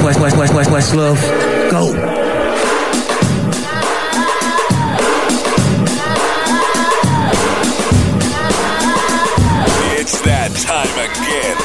[0.00, 1.20] Quest, Quest, Quest, Quest, Quest, love.
[1.70, 1.92] Go.
[9.98, 11.56] It's that time again.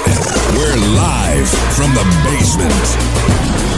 [0.57, 3.74] We're live from the basement.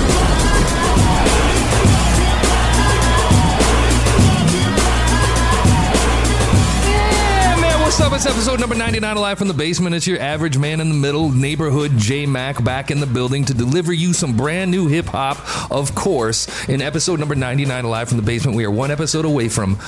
[8.00, 8.14] What's up?
[8.14, 9.96] It's episode number 99 Live from the Basement.
[9.96, 13.56] It's your average man in the middle, neighborhood J Mac back in the building to
[13.56, 16.70] deliver you some brand new hip hop, of course.
[16.70, 19.80] In episode number 99 Live from the Basement, we are one episode away from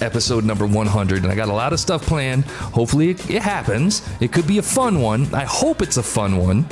[0.00, 1.24] episode number 100.
[1.24, 2.44] And I got a lot of stuff planned.
[2.44, 4.06] Hopefully, it, it happens.
[4.20, 5.34] It could be a fun one.
[5.34, 6.66] I hope it's a fun one.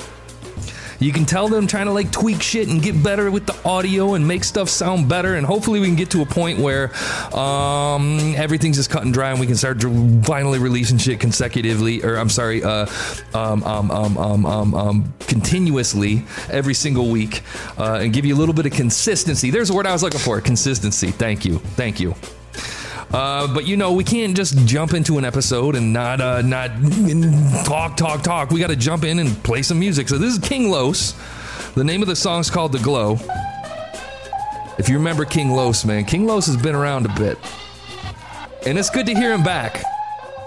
[1.04, 4.14] You can tell them trying to like tweak shit and get better with the audio
[4.14, 5.34] and make stuff sound better.
[5.34, 6.94] And hopefully, we can get to a point where
[7.36, 9.82] um, everything's just cut and dry and we can start
[10.24, 12.86] finally releasing shit consecutively, or I'm sorry, uh,
[13.34, 17.42] um, um, um, um, um, continuously every single week
[17.76, 19.50] uh, and give you a little bit of consistency.
[19.50, 21.10] There's a word I was looking for consistency.
[21.10, 21.58] Thank you.
[21.58, 22.14] Thank you.
[23.14, 26.72] Uh, but you know, we can't just jump into an episode and not uh, not
[27.64, 28.50] talk, talk, talk.
[28.50, 30.08] We got to jump in and play some music.
[30.08, 31.14] So this is King Los.
[31.76, 33.18] The name of the song's called "The Glow."
[34.78, 37.38] If you remember King Los, man, King Los has been around a bit,
[38.66, 39.84] and it's good to hear him back.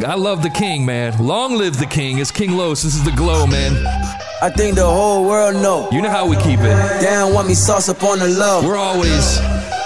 [0.05, 1.25] I love the King, man.
[1.25, 2.19] Long live the King.
[2.19, 2.83] It's King Los.
[2.83, 3.77] This is the Glow, man.
[4.41, 5.87] I think the whole world know.
[5.89, 6.75] You know how we keep it.
[6.99, 8.61] Damn, want me sauce up on the low.
[8.67, 9.39] We're always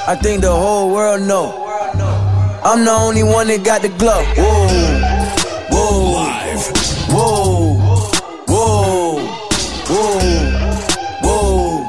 [0.07, 1.70] I think the whole world know.
[2.63, 4.21] I'm the only one that got the glow.
[4.37, 4.67] Whoa,
[5.73, 6.63] whoa, Live.
[7.09, 7.73] whoa,
[8.47, 9.17] whoa,
[9.89, 10.21] whoa,
[11.25, 11.83] whoa,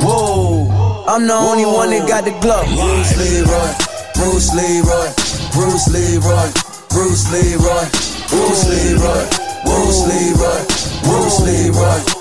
[0.00, 1.04] whoa.
[1.06, 2.64] I'm the only one that got the glow.
[2.64, 3.70] Bruce Leroy,
[4.16, 5.08] Bruce Leroy,
[5.52, 6.48] Bruce Leroy,
[6.88, 7.84] Bruce Leroy,
[8.32, 9.24] Bruce Leroy,
[9.68, 10.60] Bruce Leroy,
[11.04, 11.40] Bruce Leroy.
[11.40, 12.19] Bruce Leroy.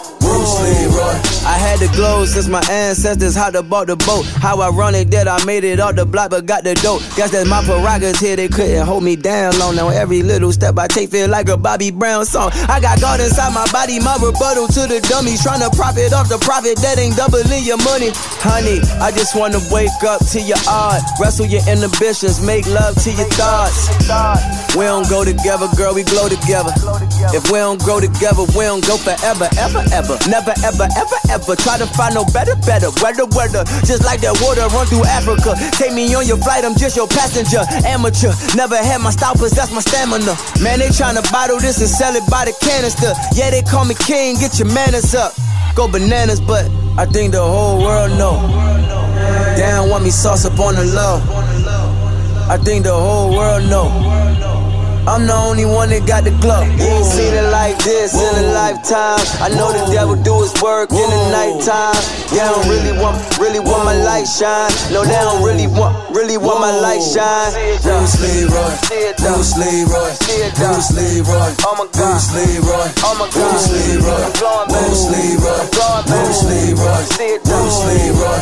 [0.59, 4.25] I had the glow since my ancestors to bought the boat.
[4.25, 7.01] How ironic that I made it off the block but got the dope.
[7.15, 8.35] Guess that's my prerogative here.
[8.35, 9.75] They couldn't hold me down long.
[9.75, 12.51] Now every little step I take feel like a Bobby Brown song.
[12.67, 15.41] I got God inside my body, my rebuttal to the dummies.
[15.41, 18.11] Trying to profit off the profit that ain't doubling your money.
[18.43, 21.01] Honey, I just wanna wake up to your art.
[21.19, 23.89] Wrestle your inhibitions, make love to your thoughts.
[24.75, 26.71] We don't go together, girl, we glow together.
[27.33, 30.17] If we don't grow together, we don't go forever, ever, ever.
[30.29, 31.53] Never, ever, ever, ever.
[31.55, 32.89] Try to find no better, better.
[33.01, 33.63] Weather, weather.
[33.85, 35.55] Just like that water run through Africa.
[35.77, 37.61] Take me on your flight, I'm just your passenger.
[37.85, 38.33] Amateur.
[38.55, 40.33] Never had my style, possess my stamina.
[40.61, 43.13] Man, they tryna bottle this and sell it by the canister.
[43.35, 45.33] Yeah, they call me king, get your manners up.
[45.75, 46.65] Go bananas, but
[46.97, 48.35] I think the whole world know.
[49.55, 51.21] Damn, want me sauce up on the low.
[52.49, 54.18] I think the whole world know.
[55.09, 56.61] I'm the only one that got the glow.
[56.61, 59.17] You ain't seen it like this in a lifetime.
[59.41, 61.97] I know the devil do his work in the nighttime.
[62.29, 64.69] Yeah, I don't really want, really want my light shine.
[64.93, 67.57] No, they don't really want, really want my light shine.
[67.81, 68.69] Bruce Leroy,
[69.17, 70.13] Bruce Leroy,
[70.53, 75.65] Bruce Leroy, oh my God, Bruce Leroy, oh my God, Bruce Leroy, Bruce Leroy,
[76.05, 77.01] Bruce Leroy,
[77.49, 78.37] Bruce Leroy.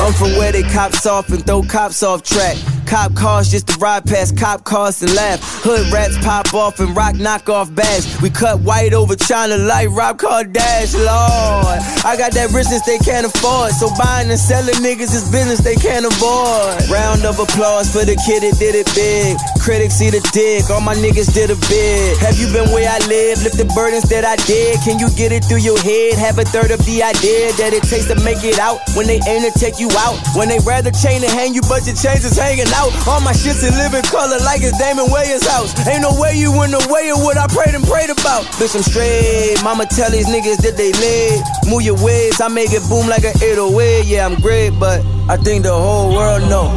[0.00, 2.56] I'm from where they cops off and throw cops off track.
[2.86, 5.40] Cop cars just to ride past cop cars and laugh.
[5.64, 8.20] Hood rats pop off and rock knockoff bags.
[8.20, 11.80] We cut white over China like Rob Dash, Lord.
[12.04, 13.72] I got that richness they can't afford.
[13.72, 16.88] So buying and selling niggas is business they can't avoid.
[16.90, 19.36] Round of applause for the kid that did it big.
[19.60, 22.18] Critics see the dick, all my niggas did a bit.
[22.22, 23.42] Have you been where I live?
[23.42, 24.78] Lift the burdens that I did.
[24.86, 26.18] Can you get it through your head?
[26.18, 28.78] Have a third of the idea that it takes to make it out.
[28.94, 30.22] When they aim to take you out.
[30.38, 32.94] When they rather chain and hang you, but your chains is hanging out.
[33.08, 35.74] All my shit's in living color like it's Damon Wayans' house.
[35.88, 38.44] Ain't no way you in the way of what I prayed and prayed about.
[38.58, 39.56] Bitch, I'm straight.
[39.62, 41.42] Mama tell these niggas that they lit.
[41.70, 44.04] Move your ways, I make it boom like an 808.
[44.04, 46.70] Yeah, I'm great, but I think the whole world know.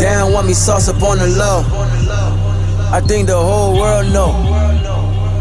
[0.00, 1.64] Damn, want me sauce up on the low.
[2.90, 4.57] I think the whole world know.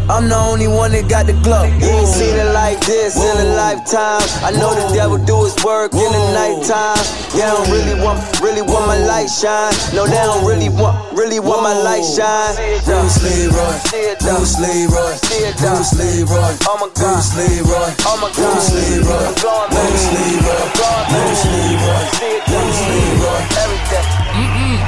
[0.08, 1.68] I'm the only one that got the glow.
[1.68, 4.24] You ain't seen it like this in a lifetime.
[4.40, 6.96] I know the devil do his work in the nighttime.
[7.36, 9.76] They don't really want, really want my light shine.
[9.92, 12.56] No, they don't really want, really want my light shine.
[12.88, 13.76] Bruce Leroy,
[14.24, 15.12] Bruce Leroy,
[15.60, 19.28] Bruce Leroy, oh my God, Bruce Leroy, oh my God, Bruce Leroy,
[19.76, 20.72] Bruce Leroy,
[21.12, 22.04] Bruce Leroy,
[22.48, 24.08] Bruce Leroy, everything.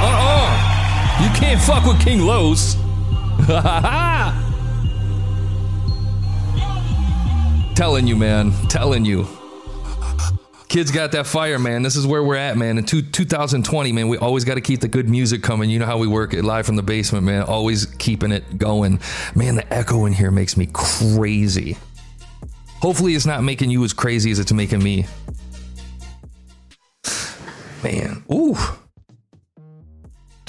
[0.00, 0.48] uh-uh.
[1.20, 2.80] You can't fuck with King Los.
[7.80, 8.52] Telling you, man.
[8.68, 9.26] Telling you.
[10.68, 11.80] Kids got that fire, man.
[11.80, 12.76] This is where we're at, man.
[12.76, 15.70] In two, 2020, man, we always got to keep the good music coming.
[15.70, 17.42] You know how we work it live from the basement, man.
[17.42, 19.00] Always keeping it going.
[19.34, 21.78] Man, the echo in here makes me crazy.
[22.82, 25.06] Hopefully, it's not making you as crazy as it's making me.
[27.82, 28.58] Man, ooh.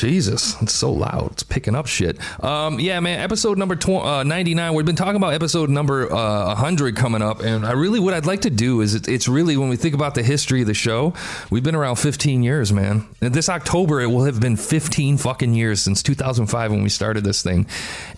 [0.02, 1.34] Jesus, it's so loud.
[1.34, 2.18] It's picking up shit.
[2.44, 3.20] Um, yeah, man.
[3.20, 4.74] Episode number tw- uh, 99.
[4.74, 8.26] We've been talking about episode number uh, 100 coming up, and I really, what I'd
[8.26, 10.74] like to do is, it, it's really when we think about the history of the
[10.74, 11.14] show,
[11.52, 13.08] we've been around 15 years, man.
[13.22, 17.24] And this October, it will have been 15 fucking years since 2005 when we started
[17.24, 17.68] this thing,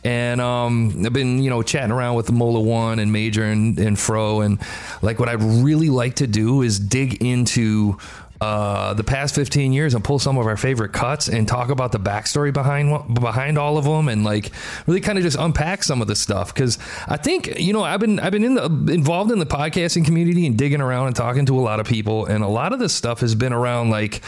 [0.06, 4.00] and um, I've been, you know, chatting around with Mola One and Major and, and
[4.00, 4.58] Fro, and
[5.02, 7.98] like what I'd really like to do is dig into
[8.44, 11.94] uh, the past 15 years and pull some of our favorite cuts and talk about
[11.94, 14.52] the backstory behind behind all of them and like
[14.86, 18.02] really kind of just unpack some of the stuff because I think you know I've
[18.02, 21.46] been I've been in the involved in the podcasting community and digging around and talking
[21.46, 24.22] to a lot of people and a lot of this stuff has been around like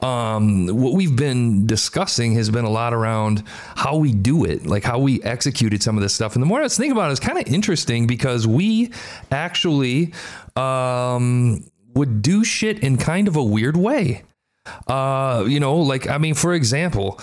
[0.00, 3.42] um, what we've been discussing has been a lot around
[3.74, 6.36] how we do it, like how we executed some of this stuff.
[6.36, 8.92] And the more I was thinking about it, it's kind of interesting because we
[9.32, 10.14] actually
[10.56, 11.64] um,
[11.98, 14.22] would do shit in kind of a weird way.
[14.86, 17.20] Uh, you know, like, I mean, for example,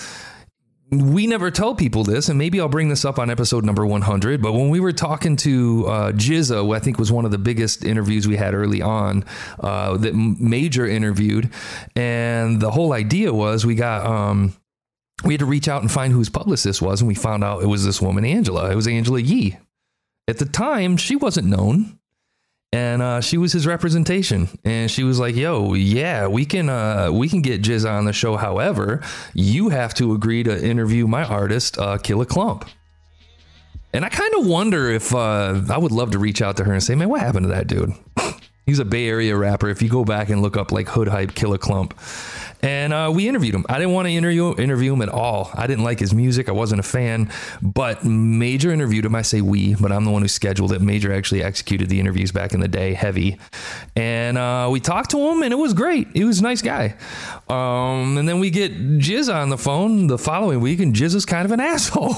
[0.91, 4.41] we never tell people this, and maybe I'll bring this up on episode number 100.
[4.41, 7.37] But when we were talking to uh, GZA, who I think was one of the
[7.37, 9.25] biggest interviews we had early on,
[9.59, 11.49] uh, that Major interviewed,
[11.95, 14.05] and the whole idea was we got.
[14.05, 14.53] Um,
[15.23, 17.63] we had to reach out and find who his publicist was, and we found out
[17.63, 18.69] it was this woman, Angela.
[18.69, 19.57] It was Angela Yee.
[20.27, 21.97] At the time, she wasn't known
[22.75, 24.49] and uh, she was his representation.
[24.65, 28.13] And she was like yo yeah we can uh, we can get GZA on the
[28.13, 28.35] show.
[28.35, 29.01] However
[29.33, 32.67] you have to agree to interview my artist uh, Klump.
[33.93, 36.73] And i kind of wonder if uh, i would love to reach out to her
[36.73, 37.93] and say man what happened to that dude?
[38.65, 39.69] He's a bay area rapper.
[39.69, 41.93] If you go back and look up like hood hype Killa Klump
[42.65, 43.63] and uh, we interviewed him.
[43.69, 45.51] I didn't want to interview interview him at all.
[45.53, 46.49] I didn't like his music.
[46.49, 47.29] I wasn't a fan.
[47.61, 49.13] But Major interviewed him.
[49.13, 50.81] I say we, but I'm the one who scheduled it.
[50.81, 53.37] Major actually executed the interviews back in the day, heavy.
[53.95, 56.07] And uh, we talked to him, and it was great.
[56.13, 56.95] He was a nice guy.
[57.47, 61.25] Um, and then we get GZA on the phone the following week, and Jizz is
[61.25, 62.15] kind of an asshole.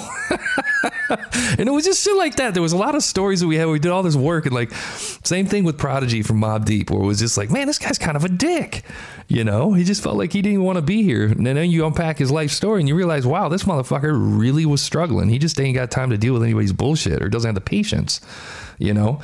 [1.58, 2.54] and it was just shit like that.
[2.54, 3.68] There was a lot of stories that we had.
[3.68, 7.02] We did all this work, and like same thing with Prodigy from Mobb Deep, where
[7.02, 8.84] it was just like, man, this guy's kind of a dick.
[9.28, 11.26] You know, he just felt like he didn't want to be here.
[11.26, 14.82] And then you unpack his life story and you realize, wow, this motherfucker really was
[14.82, 15.28] struggling.
[15.28, 18.22] He just ain't got time to deal with anybody's bullshit or doesn't have the patience,
[18.78, 19.22] you know?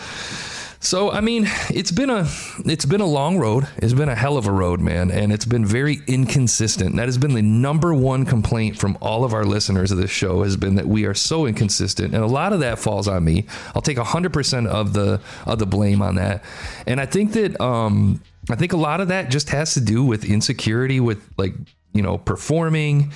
[0.84, 2.28] So I mean, it's been a
[2.66, 3.68] it's been a long road.
[3.78, 6.98] It's been a hell of a road, man, and it's been very inconsistent.
[6.98, 10.44] That has been the number one complaint from all of our listeners of this show
[10.44, 13.46] has been that we are so inconsistent, and a lot of that falls on me.
[13.74, 16.44] I'll take hundred percent of the of the blame on that,
[16.86, 20.04] and I think that um, I think a lot of that just has to do
[20.04, 21.54] with insecurity with like,
[21.94, 23.14] you know, performing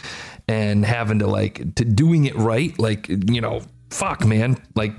[0.47, 2.77] and having to like to doing it right.
[2.79, 4.93] Like, you know, fuck man, like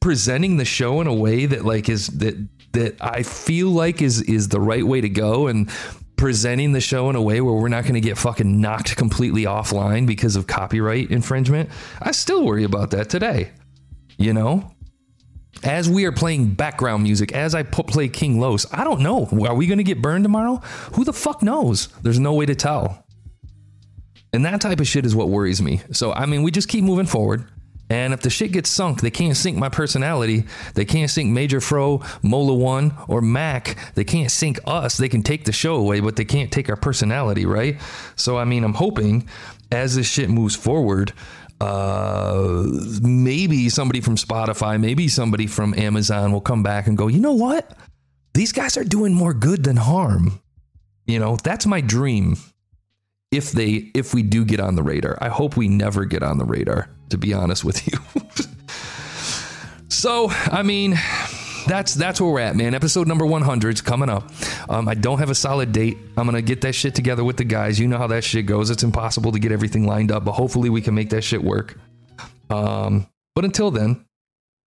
[0.00, 2.36] presenting the show in a way that like is that
[2.72, 5.70] that I feel like is is the right way to go and
[6.16, 9.44] presenting the show in a way where we're not going to get fucking knocked completely
[9.44, 11.70] offline because of copyright infringement.
[12.00, 13.52] I still worry about that today.
[14.18, 14.70] You know?
[15.62, 19.26] as we are playing background music, as I play King Los, I don't know.
[19.46, 20.56] Are we going to get burned tomorrow?
[20.94, 21.88] Who the fuck knows?
[22.02, 23.04] There's no way to tell.
[24.32, 25.82] And that type of shit is what worries me.
[25.92, 27.44] So, I mean, we just keep moving forward.
[27.90, 30.44] And if the shit gets sunk, they can't sink my personality.
[30.74, 33.76] They can't sink Major Fro, Mola One, or Mac.
[33.96, 34.96] They can't sink us.
[34.96, 37.80] They can take the show away, but they can't take our personality, right?
[38.14, 39.28] So, I mean, I'm hoping
[39.72, 41.12] as this shit moves forward,
[41.60, 42.64] uh,
[43.02, 47.34] maybe somebody from Spotify, maybe somebody from Amazon will come back and go, you know
[47.34, 47.76] what?
[48.34, 50.40] These guys are doing more good than harm.
[51.06, 52.36] You know, that's my dream.
[53.32, 56.38] If they, if we do get on the radar, I hope we never get on
[56.38, 57.98] the radar, to be honest with you.
[59.88, 60.98] so, I mean,
[61.66, 62.74] that's that's where we're at, man.
[62.74, 64.30] Episode number 100 is coming up.
[64.68, 65.98] Um, I don't have a solid date.
[66.16, 67.78] I'm gonna get that shit together with the guys.
[67.78, 68.70] You know how that shit goes.
[68.70, 71.78] It's impossible to get everything lined up, but hopefully we can make that shit work.
[72.48, 74.04] Um, but until then,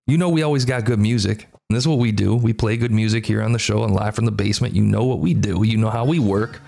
[0.08, 1.48] you know we always got good music.
[1.70, 2.36] And this is what we do.
[2.36, 4.74] We play good music here on the show and live from the basement.
[4.76, 5.64] You know what we do.
[5.64, 6.62] You know how we work.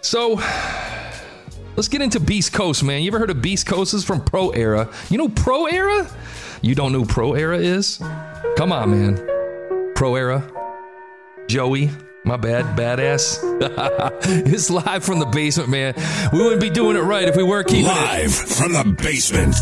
[0.00, 0.36] So
[1.76, 3.02] let's get into Beast Coast, man.
[3.02, 4.06] You ever heard of Beast Coast?
[4.06, 4.90] From Pro Era.
[5.10, 6.08] You know Pro Era?
[6.62, 7.98] You don't know Pro Era is?
[8.56, 9.92] Come on, man.
[9.94, 10.42] Pro Era.
[11.48, 11.90] Joey.
[12.24, 13.38] My bad, badass.
[14.52, 15.94] it's live from the basement, man.
[16.32, 18.48] We wouldn't be doing it right if we weren't keeping live it.
[18.48, 19.54] from the basement.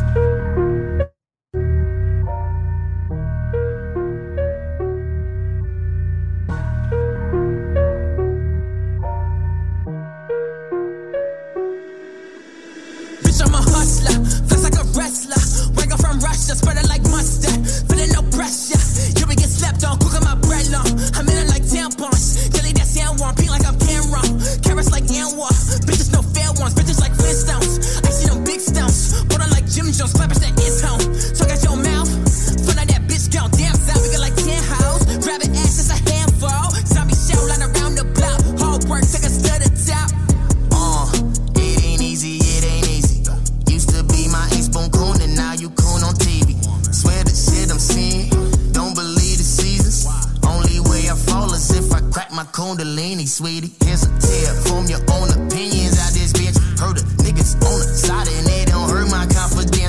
[52.55, 53.73] Kundalini, sweetie.
[53.85, 56.57] Here's a tip, form your own opinions out this bitch.
[56.79, 59.84] Heard the niggas on the side and they don't hurt my confidence.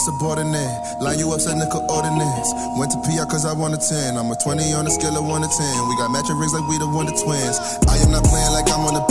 [0.00, 0.72] Subordinate.
[1.00, 2.50] Line you up, setting the coordinates.
[2.80, 4.16] Went to PR cause I want a 10.
[4.16, 5.88] I'm a 20 on a scale of 1 to 10.
[5.88, 7.56] We got matching rings like we the Wonder Twins.
[7.88, 9.04] I am not playing like I'm on the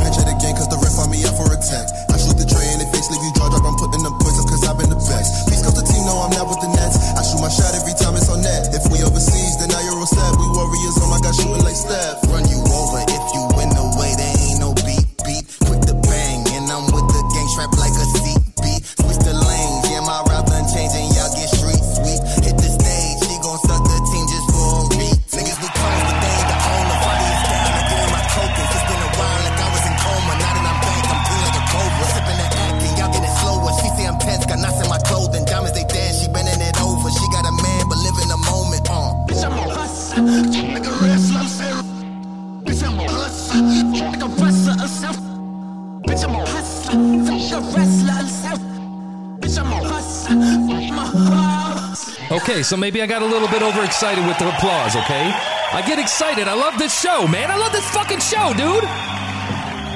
[52.70, 55.32] so maybe I got a little bit overexcited with the applause, okay?
[55.74, 56.48] I get excited.
[56.48, 57.50] I love this show, man.
[57.50, 58.84] I love this fucking show, dude.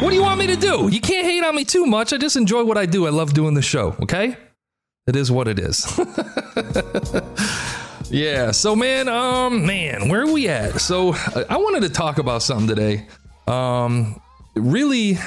[0.01, 0.89] What do you want me to do?
[0.91, 2.13] You can't hate on me too much.
[2.13, 3.05] I just enjoy what I do.
[3.05, 4.35] I love doing the show, okay?
[5.05, 5.85] It is what it is.
[8.09, 10.81] yeah, so man, um man, where are we at?
[10.81, 13.05] So I I wanted to talk about something today.
[13.45, 14.19] Um
[14.55, 15.19] really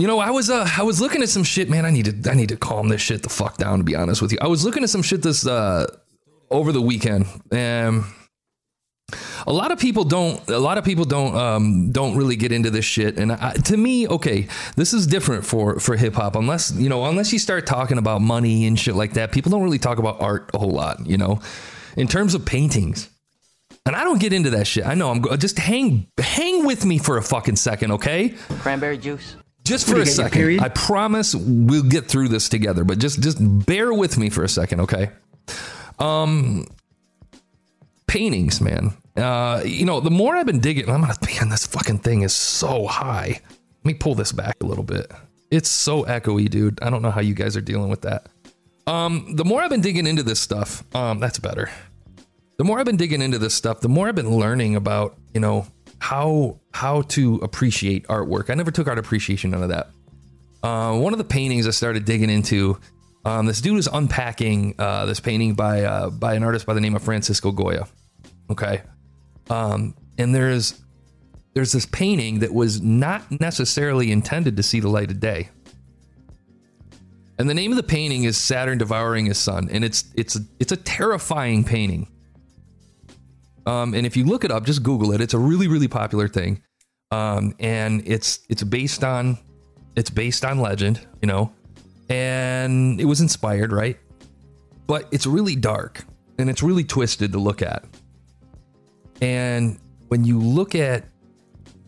[0.00, 1.84] You know, I was uh, I was looking at some shit, man.
[1.84, 3.78] I need to I need to calm this shit the fuck down.
[3.78, 5.86] To be honest with you, I was looking at some shit this uh,
[6.50, 8.04] over the weekend, and
[9.46, 10.48] a lot of people don't.
[10.48, 13.18] A lot of people don't um, don't really get into this shit.
[13.18, 16.34] And I, to me, okay, this is different for for hip hop.
[16.34, 19.62] Unless you know, unless you start talking about money and shit like that, people don't
[19.62, 21.06] really talk about art a whole lot.
[21.06, 21.40] You know,
[21.98, 23.10] in terms of paintings.
[23.84, 24.86] And I don't get into that shit.
[24.86, 25.10] I know.
[25.10, 28.30] I'm go- just hang hang with me for a fucking second, okay?
[28.60, 29.36] Cranberry juice.
[29.64, 30.60] Just for a second.
[30.60, 34.48] I promise we'll get through this together, but just just bear with me for a
[34.48, 35.10] second, okay?
[35.98, 36.66] Um
[38.06, 38.94] paintings, man.
[39.16, 42.32] Uh you know, the more I've been digging, I'm gonna man, this fucking thing is
[42.32, 43.40] so high.
[43.82, 45.10] Let me pull this back a little bit.
[45.50, 46.80] It's so echoey, dude.
[46.82, 48.28] I don't know how you guys are dealing with that.
[48.86, 51.70] Um, the more I've been digging into this stuff, um, that's better.
[52.56, 55.40] The more I've been digging into this stuff, the more I've been learning about, you
[55.40, 55.66] know,
[56.00, 58.50] how how to appreciate artwork.
[58.50, 59.90] I never took art appreciation, none of that.
[60.62, 62.78] Uh, one of the paintings I started digging into,
[63.24, 66.80] um, this dude is unpacking uh, this painting by uh, by an artist by the
[66.80, 67.86] name of Francisco Goya.
[68.50, 68.82] Okay,
[69.50, 70.80] um, and there's
[71.54, 75.50] there's this painting that was not necessarily intended to see the light of day.
[77.38, 80.72] And the name of the painting is Saturn devouring his son, and it's it's it's
[80.72, 82.08] a terrifying painting.
[83.66, 85.20] Um, and if you look it up, just Google it.
[85.20, 86.62] It's a really, really popular thing.
[87.10, 89.38] Um, and it's it's based on
[89.96, 91.52] It's based on legend, you know,
[92.08, 93.98] and it was inspired, right?
[94.86, 96.04] But it's really dark
[96.38, 97.84] and it's really twisted to look at.
[99.20, 101.04] And when you look at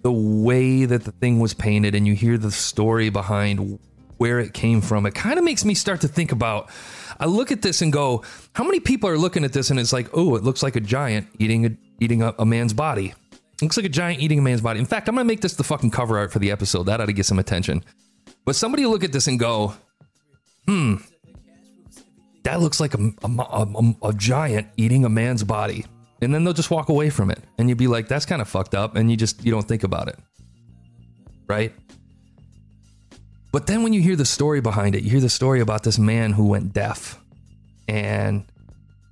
[0.02, 3.78] the way that the thing was painted and you hear the story behind
[4.18, 6.68] where it came from, it kind of makes me start to think about.
[7.22, 9.92] I look at this and go, how many people are looking at this and it's
[9.92, 13.14] like, oh, it looks like a giant eating a eating a, a man's body.
[13.32, 14.80] It looks like a giant eating a man's body.
[14.80, 16.82] In fact, I'm gonna make this the fucking cover art for the episode.
[16.84, 17.84] That ought to get some attention.
[18.44, 19.72] But somebody look at this and go,
[20.66, 20.96] hmm,
[22.42, 25.86] that looks like a, a, a, a giant eating a man's body
[26.20, 28.48] and then they'll just walk away from it and you'd be like that's kind of
[28.48, 30.18] fucked up and you just you don't think about it
[31.48, 31.72] right
[33.52, 35.98] but then when you hear the story behind it you hear the story about this
[35.98, 37.20] man who went deaf
[37.88, 38.44] and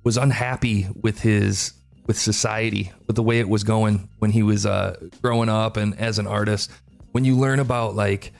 [0.03, 1.73] was unhappy with his
[2.07, 5.97] with society with the way it was going when he was uh, growing up and
[5.99, 6.71] as an artist.
[7.11, 8.33] When you learn about like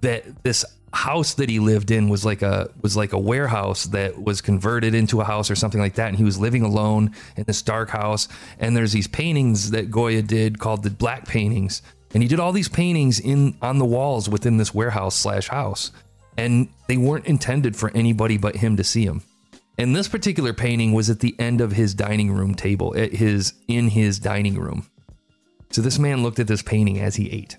[0.00, 4.20] that this house that he lived in was like a was like a warehouse that
[4.20, 7.44] was converted into a house or something like that and he was living alone in
[7.44, 8.28] this dark house.
[8.58, 11.82] And there's these paintings that Goya did called the black paintings
[12.12, 15.92] and he did all these paintings in on the walls within this warehouse slash house.
[16.36, 19.22] And they weren't intended for anybody but him to see them
[19.80, 23.54] and this particular painting was at the end of his dining room table at his
[23.66, 24.86] in his dining room.
[25.70, 27.56] So this man looked at this painting as he ate.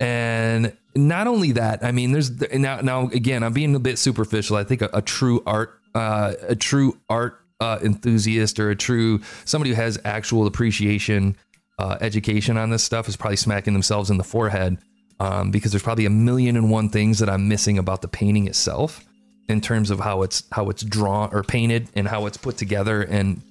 [0.00, 4.56] And not only that, I mean, there's now now again, I'm being a bit superficial.
[4.56, 9.20] I think a, a true art, uh, a true art uh, enthusiast or a true
[9.44, 11.36] somebody who has actual appreciation,
[11.78, 14.78] uh, education on this stuff is probably smacking themselves in the forehead
[15.20, 18.46] um, because there's probably a million and one things that I'm missing about the painting
[18.46, 19.04] itself
[19.48, 23.02] in terms of how it's how it's drawn or painted and how it's put together
[23.02, 23.42] and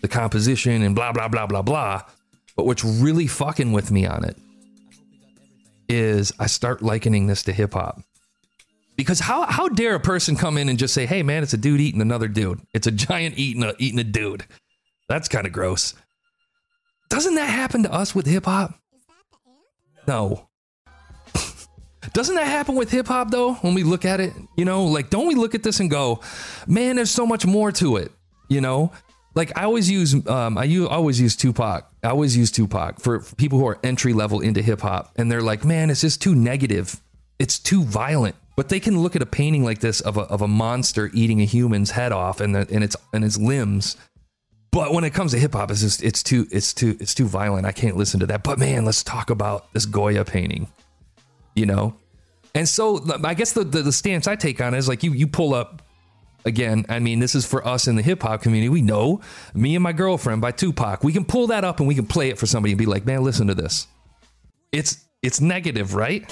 [0.00, 2.02] the composition and blah blah blah blah blah.
[2.56, 4.36] But what's really fucking with me on it
[5.88, 8.00] is I start likening this to hip hop.
[8.96, 11.58] Because how how dare a person come in and just say, "Hey man, it's a
[11.58, 12.60] dude eating another dude.
[12.74, 14.44] It's a giant eating a eating a dude."
[15.08, 15.94] That's kind of gross.
[17.12, 18.72] Doesn't that happen to us with hip hop?
[20.08, 20.48] No.
[22.14, 23.52] Doesn't that happen with hip hop though?
[23.56, 26.20] When we look at it, you know, like don't we look at this and go,
[26.66, 28.12] "Man, there's so much more to it."
[28.48, 28.92] You know,
[29.34, 31.86] like I always use um I u- always use Tupac.
[32.02, 35.30] I always use Tupac for, for people who are entry level into hip hop and
[35.30, 36.98] they're like, "Man, it's just too negative.
[37.38, 40.40] It's too violent." But they can look at a painting like this of a of
[40.40, 43.98] a monster eating a human's head off and the, and its and its limbs.
[44.72, 47.26] But when it comes to hip hop, it's just it's too it's too it's too
[47.26, 47.66] violent.
[47.66, 48.42] I can't listen to that.
[48.42, 50.66] But man, let's talk about this Goya painting.
[51.54, 51.94] You know?
[52.54, 55.12] And so I guess the, the, the stance I take on it is like you
[55.12, 55.82] you pull up
[56.44, 58.68] again, I mean, this is for us in the hip hop community.
[58.68, 59.20] We know
[59.54, 61.04] Me and My Girlfriend by Tupac.
[61.04, 63.06] We can pull that up and we can play it for somebody and be like,
[63.06, 63.86] man, listen to this.
[64.72, 66.22] It's it's negative, right?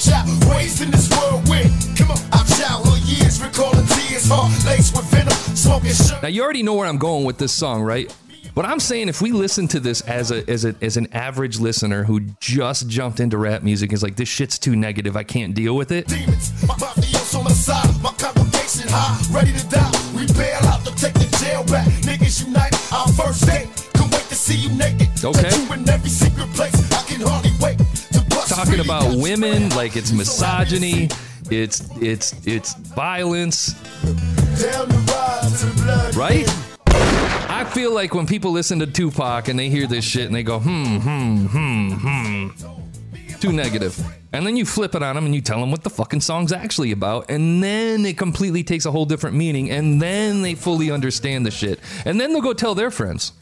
[0.50, 5.92] Raised in this come on, childhood years, recalling tears, heart laced with venom, smoking.
[6.22, 8.12] Now you already know where I'm going with this song, right?
[8.54, 11.58] But I'm saying if we listen to this as a as a as an average
[11.58, 15.54] listener who just jumped into rap music is like this shit's too negative, I can't
[15.54, 16.06] deal with it.
[16.08, 16.52] demons.
[16.66, 19.90] My mafios on the side, my congregation high, ready to die.
[20.14, 21.86] We bail out to take the jail back.
[22.02, 23.68] Niggas unite, our first date.
[23.94, 25.08] Can't wait to see you naked.
[25.24, 25.72] Okay.
[25.72, 26.74] In every secret place.
[26.92, 31.08] I can hardly wait to bust Talking about women, like it's misogyny,
[31.50, 36.14] it's it's it's violence, Down the ride to the blood.
[36.16, 36.48] right?
[36.92, 40.42] I feel like when people listen to Tupac and they hear this shit and they
[40.42, 43.98] go, hmm, hmm, hmm, hmm, too negative.
[44.32, 46.52] And then you flip it on them and you tell them what the fucking song's
[46.52, 47.30] actually about.
[47.30, 49.70] And then it completely takes a whole different meaning.
[49.70, 51.80] And then they fully understand the shit.
[52.04, 53.32] And then they'll go tell their friends.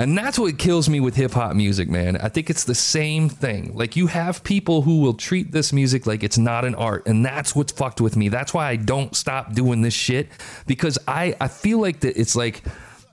[0.00, 2.16] And that's what kills me with hip hop music, man.
[2.16, 3.74] I think it's the same thing.
[3.74, 7.24] Like you have people who will treat this music like it's not an art, and
[7.24, 8.28] that's what's fucked with me.
[8.28, 10.28] That's why I don't stop doing this shit
[10.66, 12.62] because I I feel like that it's like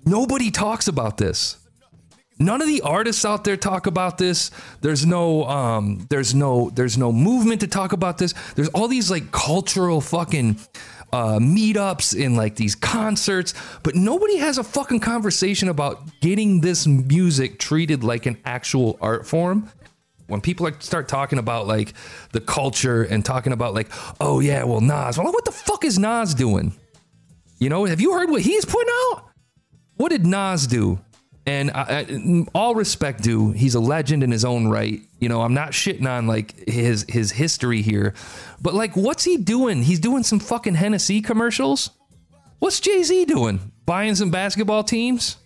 [0.06, 1.58] nobody talks about this.
[2.38, 4.52] None of the artists out there talk about this.
[4.82, 8.36] There's no um there's no there's no movement to talk about this.
[8.56, 10.60] There's all these like cultural fucking
[11.16, 16.86] uh, meetups and like these concerts, but nobody has a fucking conversation about getting this
[16.86, 19.72] music treated like an actual art form.
[20.28, 21.94] When people like start talking about like
[22.34, 25.98] the culture and talking about like, oh yeah, well Nas, well what the fuck is
[25.98, 26.76] Nas doing?
[27.60, 29.30] You know, have you heard what he's putting out?
[29.96, 31.00] What did Nas do?
[31.48, 35.00] And I, I, all respect due, he's a legend in his own right.
[35.20, 38.16] You know, I'm not shitting on like his his history here,
[38.62, 39.84] but like, what's he doing?
[39.84, 41.92] He's doing some fucking Hennessy commercials.
[42.60, 43.72] What's Jay Z doing?
[43.86, 45.38] Buying some basketball teams.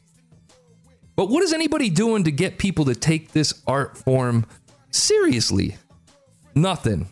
[1.18, 4.46] But what is anybody doing to get people to take this art form
[4.92, 5.76] seriously?
[6.56, 7.10] Nothing.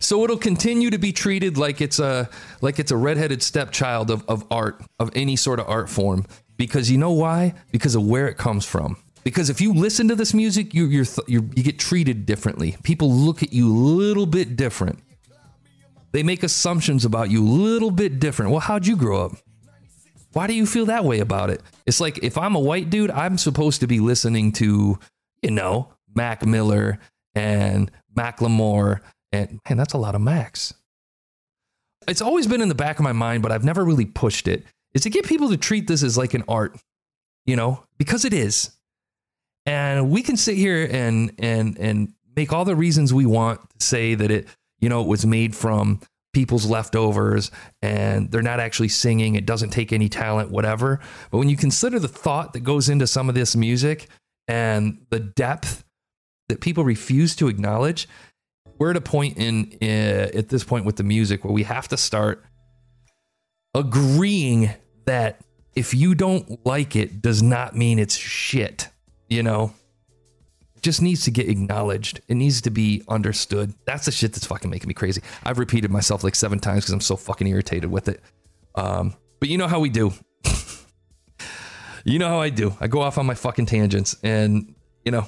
[0.00, 2.28] So it'll continue to be treated like it's a
[2.60, 6.26] like it's a redheaded stepchild of, of art of any sort of art form.
[6.58, 7.54] Because you know why?
[7.72, 8.98] Because of where it comes from.
[9.24, 12.76] Because if you listen to this music, you you're, th- you get treated differently.
[12.82, 14.98] People look at you a little bit different.
[16.12, 18.50] They make assumptions about you a little bit different.
[18.50, 19.32] Well, how'd you grow up?
[20.32, 21.62] Why do you feel that way about it?
[21.86, 24.98] It's like if I'm a white dude, I'm supposed to be listening to,
[25.42, 26.98] you know, Mac Miller
[27.34, 29.00] and Macklemore,
[29.32, 30.74] and man, that's a lot of Macs.
[32.06, 34.64] It's always been in the back of my mind, but I've never really pushed it.
[34.94, 36.78] Is to get people to treat this as like an art,
[37.46, 38.70] you know, because it is.
[39.66, 43.84] And we can sit here and and and make all the reasons we want to
[43.84, 44.48] say that it,
[44.80, 46.00] you know, it was made from
[46.32, 47.50] people's leftovers
[47.82, 51.00] and they're not actually singing, it doesn't take any talent, whatever.
[51.30, 54.08] But when you consider the thought that goes into some of this music
[54.46, 55.84] and the depth
[56.48, 58.08] that people refuse to acknowledge,
[58.78, 61.88] we're at a point in uh, at this point with the music where we have
[61.88, 62.44] to start
[63.78, 64.70] agreeing
[65.04, 65.40] that
[65.74, 68.88] if you don't like it does not mean it's shit,
[69.28, 69.72] you know?
[70.76, 72.20] It just needs to get acknowledged.
[72.28, 73.74] It needs to be understood.
[73.84, 75.22] That's the shit that's fucking making me crazy.
[75.44, 78.20] I've repeated myself like seven times because I'm so fucking irritated with it.
[78.74, 80.12] Um, but you know how we do.
[82.04, 82.76] you know how I do.
[82.80, 85.26] I go off on my fucking tangents and, you know,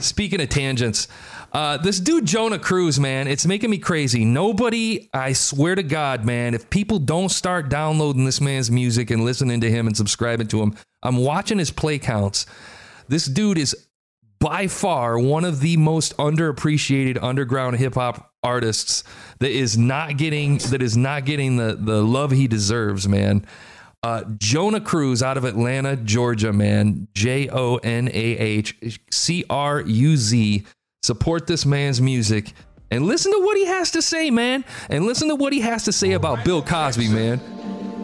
[0.00, 1.08] Speaking of tangents,
[1.54, 4.24] uh, this dude Jonah Cruz, man, it's making me crazy.
[4.24, 9.24] Nobody, I swear to God, man, if people don't start downloading this man's music and
[9.24, 12.46] listening to him and subscribing to him, I'm watching his play counts.
[13.06, 13.86] This dude is
[14.40, 19.04] by far one of the most underappreciated underground hip hop artists
[19.38, 23.46] that is not getting that is not getting the the love he deserves, man.
[24.02, 27.08] Uh, Jonah Cruz out of Atlanta, Georgia, man.
[27.14, 30.66] J O N A H C R U Z.
[31.08, 32.54] Support this man's music
[32.90, 34.64] and listen to what he has to say, man.
[34.88, 37.42] And listen to what he has to say about Bill Cosby, man.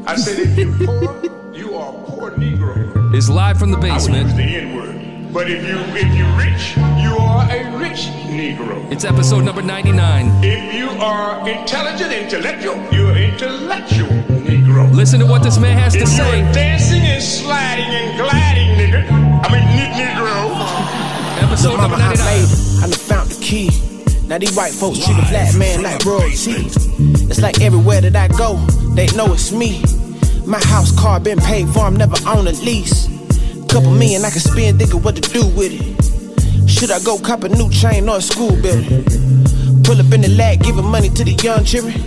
[0.07, 3.15] I said, if you're poor, you are a poor Negro.
[3.15, 4.29] Is live from the basement.
[4.29, 5.33] I would use the N word.
[5.33, 8.93] But if you if you're rich, you are a rich Negro.
[8.93, 10.45] It's episode number 99.
[10.45, 14.09] If you are intelligent, intellectual, you're intellectual
[14.45, 14.93] Negro.
[14.95, 16.43] Listen to what this man has to If say.
[16.43, 19.09] you're dancing and sliding and gliding, nigga,
[19.43, 20.80] I mean ne- Negro.
[21.51, 22.27] Episode Mama, number I 99.
[22.31, 22.79] made.
[22.79, 23.71] I done found the key.
[24.29, 26.71] Now these white folks treat a black man like royalty.
[27.27, 28.55] It's like everywhere that I go,
[28.95, 29.83] they know it's me.
[30.47, 33.09] My house car been paid for, I'm never on a lease.
[33.67, 36.71] Couple million I can spend, thinking what to do with it.
[36.71, 39.03] Should I go cop a new chain or a school building?
[39.83, 41.99] Pull up in the lag, giving money to the young children.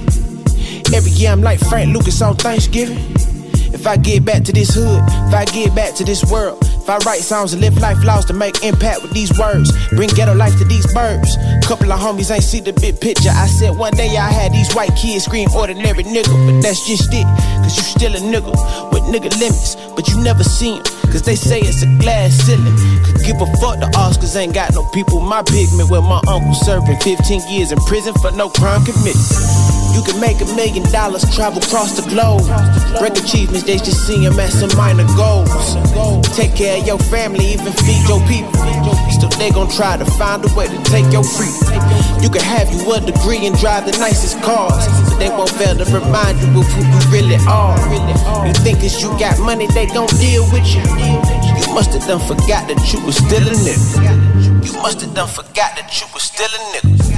[0.96, 2.98] Every year I'm like Frank Lucas on Thanksgiving.
[3.76, 6.90] If I get back to this hood, if I get back to this world, if
[6.90, 10.36] I write songs and live life laws to make impact with these words, bring ghetto
[10.36, 11.38] life to these birds.
[11.64, 13.32] Couple of homies ain't see the big picture.
[13.32, 17.08] I said one day I had these white kids scream ordinary nigga, but that's just
[17.14, 17.24] it.
[17.64, 18.52] Cause you still a nigga
[18.92, 22.76] with nigga limits, but you never seen 'em, Cause they say it's a glass ceiling.
[23.06, 25.90] Could give a fuck the Oscars ain't got no people my pigment.
[25.90, 29.83] Where my uncle serving 15 years in prison for no crime committed.
[29.94, 32.48] You can make a million dollars, travel across the globe.
[33.00, 35.50] Break achievements, they just see see 'em as some minor goals.
[36.36, 38.54] Take care of your family, even feed your people.
[39.12, 41.82] Still, they gon' try to find a way to take your freedom.
[42.22, 45.76] You can have you a degree and drive the nicest cars, but they won't fail
[45.76, 47.78] to remind you of who you really are.
[48.48, 50.86] You think you got money, they gon' deal with you.
[51.60, 54.66] You must have done forgot that you was still a nigga.
[54.66, 57.13] You must have done forgot that you was still a nigga.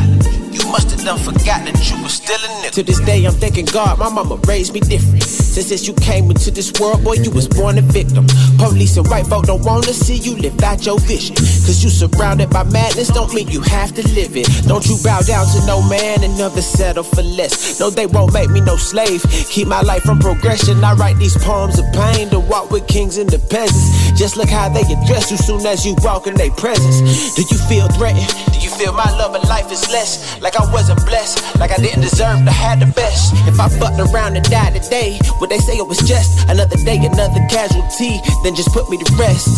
[0.55, 2.71] You must have done forgot that you was still a nigga.
[2.79, 5.23] To this day, I'm thanking God, my mama raised me different.
[5.23, 8.25] Since since you came into this world, boy, you was born a victim.
[8.57, 11.35] Police and white folk don't wanna see you live out your vision.
[11.35, 14.47] Cause you surrounded by madness, don't mean you have to live it.
[14.65, 17.77] Don't you bow down to no man and never settle for less.
[17.79, 19.23] No, they won't make me no slave.
[19.49, 20.81] Keep my life from progression.
[20.83, 24.04] I write these poems of pain to walk with kings and the peasants.
[24.15, 27.35] Just look how they address you soon as you walk in their presence.
[27.35, 28.27] Do you feel threatened?
[28.53, 30.39] Do you feel my love and life is less?
[30.41, 33.33] Like I wasn't blessed, like I didn't deserve to have the best.
[33.45, 36.97] If I fucked around and died today, would they say it was just another day,
[36.97, 38.21] another casualty?
[38.43, 39.51] Then just put me to rest.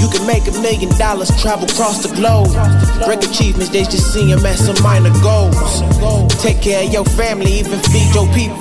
[0.00, 2.50] You can make a million dollars, travel across the globe.
[3.04, 5.54] Break achievements, they just see 'em as some minor goals.
[6.42, 8.58] Take care of your family, even feed your people.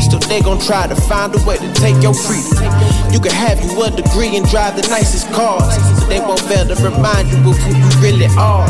[0.00, 2.83] Still, they gon' try to find a way to take your freedom.
[3.14, 6.66] You can have you a degree and drive the nicest cars, but they won't fail
[6.66, 8.66] to remind you of who you really are.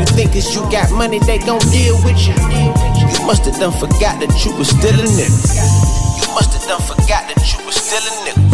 [0.00, 2.32] You think it's you got money, they gon' deal with you.
[2.32, 5.28] You must have done forgot that you was still a nigga.
[5.28, 8.48] You must have done forgot that you was still a nigga.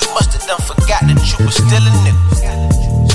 [0.00, 2.16] You must have done forgot that you was still a nigga.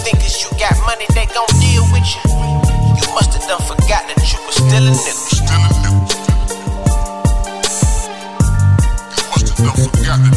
[0.05, 2.29] think cause you got money, they gon' deal with you.
[2.93, 5.33] You must have done forgot that you was still a nigga.
[5.33, 5.97] Still a nigga.
[9.17, 10.32] You must have done forgot that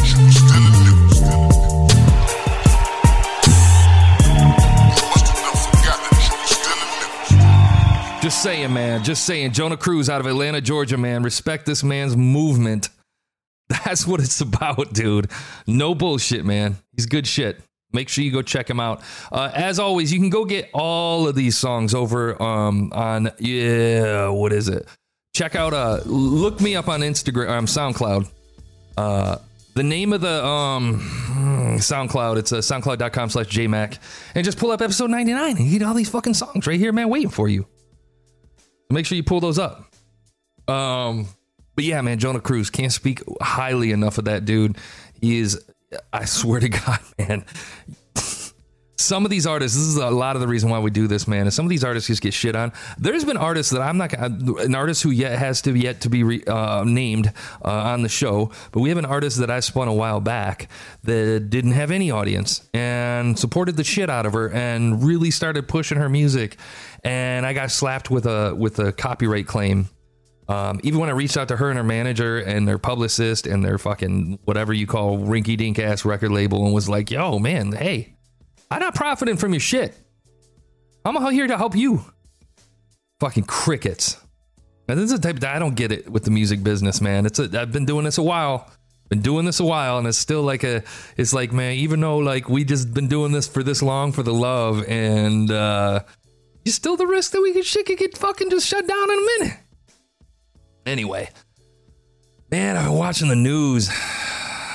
[8.27, 9.05] Just saying, man.
[9.05, 9.53] Just saying.
[9.53, 11.23] Jonah Cruz out of Atlanta, Georgia, man.
[11.23, 12.89] Respect this man's movement.
[13.69, 15.31] That's what it's about, dude.
[15.65, 16.75] No bullshit, man.
[16.91, 17.61] He's good shit.
[17.93, 19.01] Make sure you go check him out.
[19.31, 24.27] Uh, as always, you can go get all of these songs over um, on yeah,
[24.27, 24.85] what is it?
[25.33, 28.29] Check out uh, look me up on Instagram, um, SoundCloud.
[28.97, 29.37] Uh,
[29.73, 30.99] the name of the um
[31.77, 33.99] SoundCloud, it's uh, soundcloud.com slash jmac.
[34.35, 36.91] And just pull up episode 99 and you get all these fucking songs right here,
[36.91, 37.65] man, waiting for you.
[38.89, 39.83] Make sure you pull those up.
[40.67, 41.27] Um,
[41.75, 44.77] but yeah, man, Jonah Cruz can't speak highly enough of that dude.
[45.21, 45.63] He is,
[46.11, 47.45] I swear to God, man.
[48.99, 51.27] Some of these artists, this is a lot of the reason why we do this,
[51.27, 51.45] man.
[51.45, 52.73] Is some of these artists just get shit on.
[52.97, 56.23] There's been artists that I'm not an artist who yet has to yet to be
[56.23, 57.31] re, uh, named
[57.63, 60.67] uh, on the show, but we have an artist that I spun a while back
[61.03, 65.67] that didn't have any audience and supported the shit out of her and really started
[65.67, 66.57] pushing her music,
[67.03, 69.89] and I got slapped with a with a copyright claim
[70.49, 73.63] um, even when I reached out to her and her manager and their publicist and
[73.63, 77.73] their fucking whatever you call rinky dink ass record label and was like, yo, man,
[77.73, 78.16] hey,
[78.69, 79.95] I'm not profiting from your shit.
[81.05, 82.03] I'm here to help you.
[83.19, 84.19] Fucking crickets.
[84.87, 87.25] Now, this is the type that I don't get it with the music business, man.
[87.25, 88.69] It's a, I've been doing this a while.
[89.09, 90.83] Been doing this a while, and it's still like a.
[91.15, 94.21] It's like, man, even though like we just been doing this for this long for
[94.21, 96.01] the love, and uh,
[96.65, 99.17] you still the risk that we could shit could get fucking just shut down in
[99.17, 99.59] a minute.
[100.85, 101.29] Anyway,
[102.51, 103.89] man, I'm watching the news.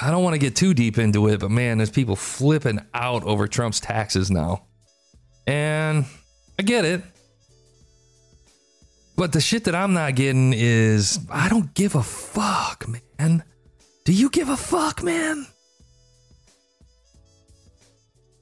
[0.03, 3.23] I don't want to get too deep into it, but man, there's people flipping out
[3.23, 4.67] over Trump's taxes now.
[5.47, 6.05] And
[6.59, 7.03] I get it.
[9.17, 13.45] But the shit that I'm not getting is I don't give a fuck, man.
[14.05, 15.47] Do you give a fuck, man?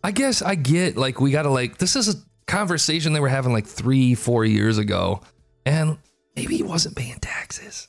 [0.02, 3.52] I guess I get like we gotta like this is a conversation they were having
[3.52, 5.20] like three, four years ago.
[5.66, 5.98] And
[6.34, 7.88] maybe he wasn't paying taxes.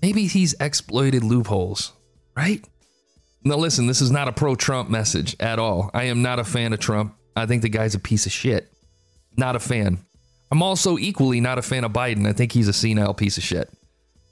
[0.00, 1.92] Maybe he's exploited loopholes,
[2.34, 2.66] right?
[3.44, 5.90] Now, listen, this is not a pro Trump message at all.
[5.92, 7.14] I am not a fan of Trump.
[7.36, 8.72] I think the guy's a piece of shit.
[9.36, 9.98] Not a fan.
[10.50, 12.26] I'm also equally not a fan of Biden.
[12.26, 13.70] I think he's a senile piece of shit.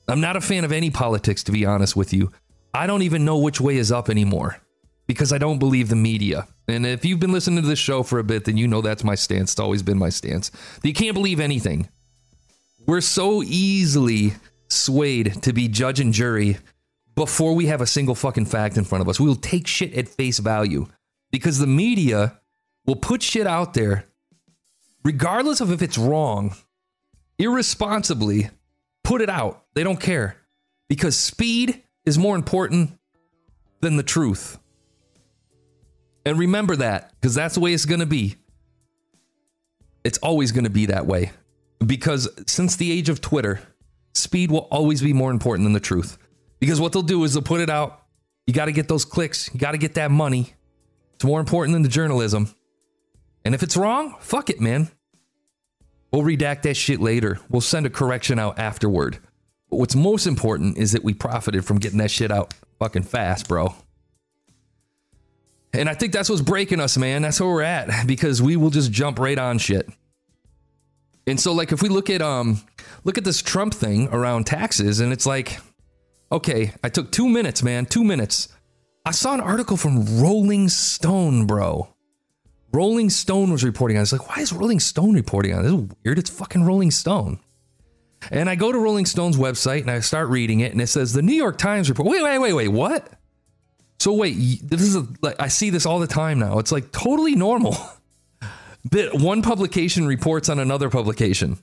[0.09, 2.33] I'm not a fan of any politics, to be honest with you.
[2.73, 4.59] I don't even know which way is up anymore
[5.07, 6.47] because I don't believe the media.
[6.69, 9.05] And if you've been listening to this show for a bit, then you know that's
[9.05, 9.53] my stance.
[9.53, 10.51] It's always been my stance.
[10.83, 11.89] You can't believe anything.
[12.87, 14.35] We're so easily
[14.69, 16.59] swayed to be judge and jury
[17.15, 19.21] before we have a single fucking fact in front of us.
[19.21, 20.87] We will take shit at face value
[21.31, 22.41] because the media
[22.87, 24.07] will put shit out there,
[25.05, 26.55] regardless of if it's wrong,
[27.39, 28.51] irresponsibly
[29.05, 29.65] put it out.
[29.75, 30.37] They don't care
[30.89, 32.99] because speed is more important
[33.81, 34.59] than the truth.
[36.25, 38.37] And remember that because that's the way it's going to be.
[40.05, 41.33] It's always going to be that way
[41.85, 43.61] because since the age of Twitter,
[44.15, 46.19] speed will always be more important than the truth.
[46.63, 48.05] Because what they'll do is they'll put it out.
[48.47, 49.53] You got to get those clicks.
[49.53, 50.53] You got to get that money.
[51.15, 52.55] It's more important than the journalism.
[53.45, 54.89] And if it's wrong, fuck it, man.
[56.13, 57.41] We'll redact that shit later.
[57.51, 59.19] We'll send a correction out afterward.
[59.71, 63.49] But what's most important is that we profited from getting that shit out fucking fast,
[63.49, 63.75] bro.
[65.73, 67.23] And I think that's what's breaking us, man.
[67.23, 69.89] That's where we're at because we will just jump right on shit.
[71.27, 72.61] And so like if we look at um
[73.03, 75.59] look at this Trump thing around taxes and it's like
[76.33, 78.49] okay, I took 2 minutes, man, 2 minutes.
[79.05, 81.89] I saw an article from Rolling Stone, bro.
[82.73, 84.01] Rolling Stone was reporting on.
[84.01, 85.73] I was like, why is Rolling Stone reporting on this?
[85.73, 86.19] Is weird.
[86.19, 87.39] It's fucking Rolling Stone.
[88.31, 91.13] And I go to Rolling Stone's website and I start reading it, and it says
[91.13, 92.09] the New York Times report.
[92.09, 92.69] Wait, wait, wait, wait.
[92.69, 93.09] What?
[93.99, 96.59] So wait, this is a, like I see this all the time now.
[96.59, 97.77] It's like totally normal.
[98.91, 101.59] that one publication reports on another publication.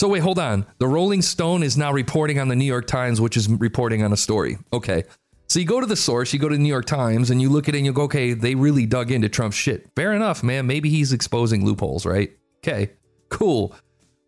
[0.00, 0.64] So wait, hold on.
[0.78, 4.12] The Rolling Stone is now reporting on the New York Times, which is reporting on
[4.12, 4.58] a story.
[4.72, 5.04] Okay.
[5.48, 7.48] So you go to the source, you go to the New York Times, and you
[7.48, 9.88] look at it and you go, okay, they really dug into Trump's shit.
[9.96, 10.66] Fair enough, man.
[10.66, 12.30] Maybe he's exposing loopholes, right?
[12.58, 12.90] Okay,
[13.28, 13.74] cool.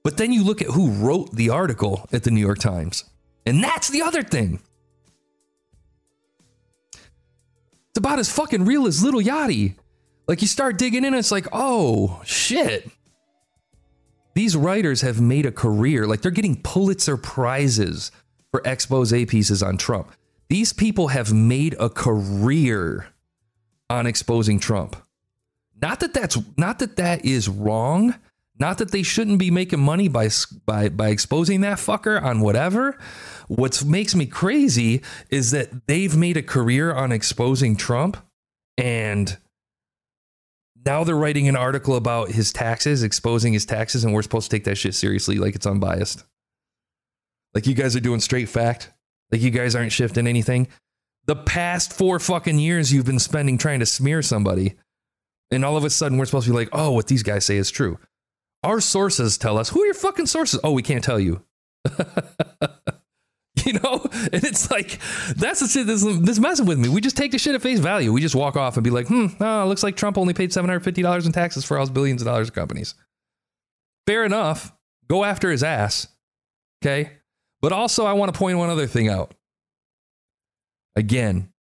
[0.03, 3.05] But then you look at who wrote the article at the New York Times.
[3.45, 4.61] And that's the other thing.
[6.95, 9.75] It's about as fucking real as Little Yachty.
[10.27, 12.91] Like you start digging in, and it's like, oh shit.
[14.35, 16.07] These writers have made a career.
[16.07, 18.13] Like they're getting Pulitzer prizes
[18.51, 20.13] for expose pieces on Trump.
[20.49, 23.09] These people have made a career
[23.89, 24.97] on exposing Trump.
[25.81, 28.15] Not that that's not that that is wrong.
[28.59, 30.29] Not that they shouldn't be making money by
[30.67, 32.99] by by exposing that fucker on whatever.
[33.49, 38.19] What makes me crazy is that they've made a career on exposing Trump
[38.77, 39.37] and
[40.85, 44.57] now they're writing an article about his taxes, exposing his taxes, and we're supposed to
[44.57, 46.25] take that shit seriously like it's unbiased.
[47.55, 48.91] Like you guys are doing straight fact.
[49.31, 50.69] Like you guys aren't shifting anything.
[51.27, 54.77] The past four fucking years you've been spending trying to smear somebody.
[55.51, 57.57] And all of a sudden we're supposed to be like, oh, what these guys say
[57.57, 57.99] is true.
[58.63, 59.71] Our sources tell us.
[59.71, 60.61] Who are your fucking sources?
[60.63, 61.43] Oh, we can't tell you.
[63.67, 64.01] you know?
[64.33, 64.99] And it's like,
[65.37, 66.89] that's the shit that's, that's messing with me.
[66.89, 68.13] We just take the shit at face value.
[68.13, 71.27] We just walk off and be like, hmm, oh, looks like Trump only paid $750
[71.27, 72.95] in taxes for all his billions of dollars of companies.
[74.07, 74.73] Fair enough.
[75.09, 76.09] Go after his ass.
[76.83, 77.13] Okay.
[77.61, 79.35] But also, I want to point one other thing out.
[80.97, 81.53] Again,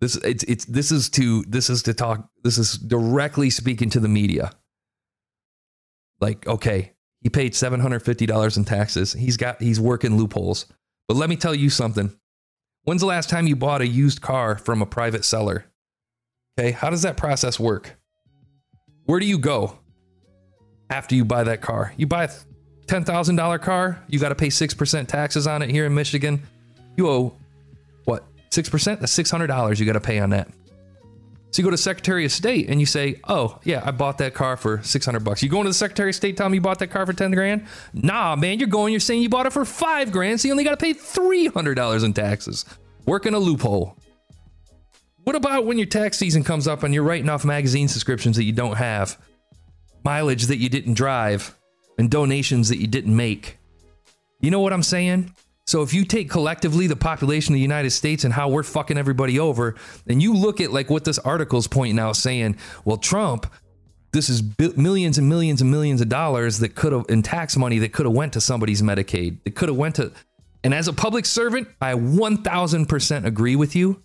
[0.00, 4.00] this it's it's this is to this is to talk this is directly speaking to
[4.00, 4.50] the media.
[6.20, 9.12] Like, okay, he paid seven hundred fifty dollars in taxes.
[9.12, 10.66] He's got he's working loopholes.
[11.08, 12.16] But let me tell you something.
[12.84, 15.66] When's the last time you bought a used car from a private seller?
[16.58, 17.96] Okay, how does that process work?
[19.06, 19.78] Where do you go
[20.90, 21.92] after you buy that car?
[21.96, 22.30] You buy a
[22.86, 26.42] $10,000 car, you got to pay 6% taxes on it here in Michigan.
[26.96, 27.36] You owe
[28.04, 28.24] what?
[28.50, 29.00] 6%?
[29.00, 30.48] That's $600 you got to pay on that.
[31.54, 34.34] So you go to Secretary of State and you say, "Oh, yeah, I bought that
[34.34, 36.80] car for 600 bucks." You going to the Secretary of State telling me you bought
[36.80, 37.66] that car for 10 grand?
[37.92, 40.64] Nah, man, you're going you're saying you bought it for 5 grand, so you only
[40.64, 42.64] got to pay $300 in taxes.
[43.06, 43.96] Working a loophole.
[45.22, 48.42] What about when your tax season comes up and you're writing off magazine subscriptions that
[48.42, 49.16] you don't have,
[50.04, 51.56] mileage that you didn't drive,
[51.98, 53.58] and donations that you didn't make?
[54.40, 55.32] You know what I'm saying?
[55.66, 58.98] So if you take collectively the population of the United States and how we're fucking
[58.98, 59.74] everybody over,
[60.06, 63.50] and you look at like what this article's pointing out saying, well, Trump,
[64.12, 64.42] this is
[64.76, 68.06] millions and millions and millions of dollars that could have in tax money that could
[68.06, 69.42] have went to somebody's Medicaid.
[69.44, 70.12] That could have went to
[70.64, 74.02] and as a public servant, I 1000% agree with you.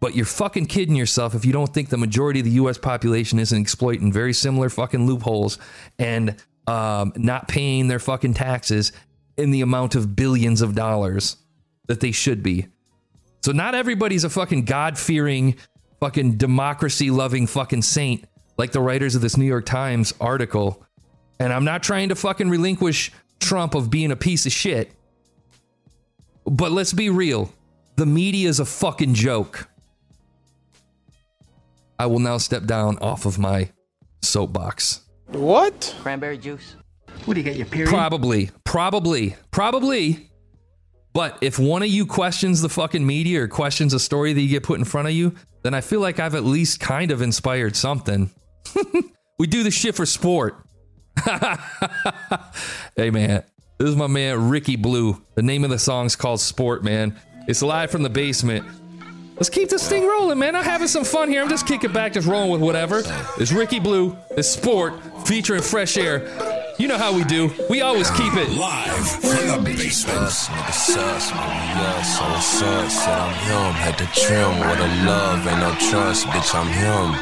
[0.00, 3.38] But you're fucking kidding yourself if you don't think the majority of the US population
[3.38, 5.56] isn't exploiting very similar fucking loopholes
[5.98, 6.34] and
[6.66, 8.92] um, not paying their fucking taxes
[9.36, 11.36] in the amount of billions of dollars
[11.86, 12.68] that they should be.
[13.42, 15.56] So not everybody's a fucking God fearing,
[16.00, 18.24] fucking democracy loving fucking saint
[18.56, 20.84] like the writers of this New York Times article.
[21.38, 24.92] And I'm not trying to fucking relinquish Trump of being a piece of shit.
[26.44, 27.52] But let's be real.
[27.96, 29.68] The media is a fucking joke.
[31.98, 33.70] I will now step down off of my
[34.22, 35.02] soapbox.
[35.28, 35.94] What?
[36.00, 36.76] Cranberry juice.
[37.24, 37.88] What do you get your period?
[37.88, 40.30] Probably, probably, probably.
[41.14, 44.48] But if one of you questions the fucking media or questions a story that you
[44.48, 47.22] get put in front of you, then I feel like I've at least kind of
[47.22, 48.30] inspired something.
[49.38, 50.56] we do this shit for sport.
[52.96, 53.44] hey man,
[53.78, 55.22] this is my man Ricky Blue.
[55.36, 57.16] The name of the song's called Sport, man.
[57.46, 58.66] It's live from the basement.
[59.36, 60.54] Let's keep this thing rolling, man.
[60.54, 61.42] I'm having some fun here.
[61.42, 63.02] I'm just kicking back, just rolling with whatever.
[63.38, 64.16] It's Ricky Blue.
[64.32, 64.94] It's Sport
[65.26, 66.53] featuring Fresh Air.
[66.76, 67.52] You know how we do.
[67.70, 70.18] We always keep it live from the basement.
[70.18, 72.90] Nigga sus, man, yeah, so what's up?
[72.90, 77.14] Said I'm him, had to trim with a love, ain't no trust, bitch, I'm him.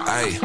[0.00, 0.38] Ay,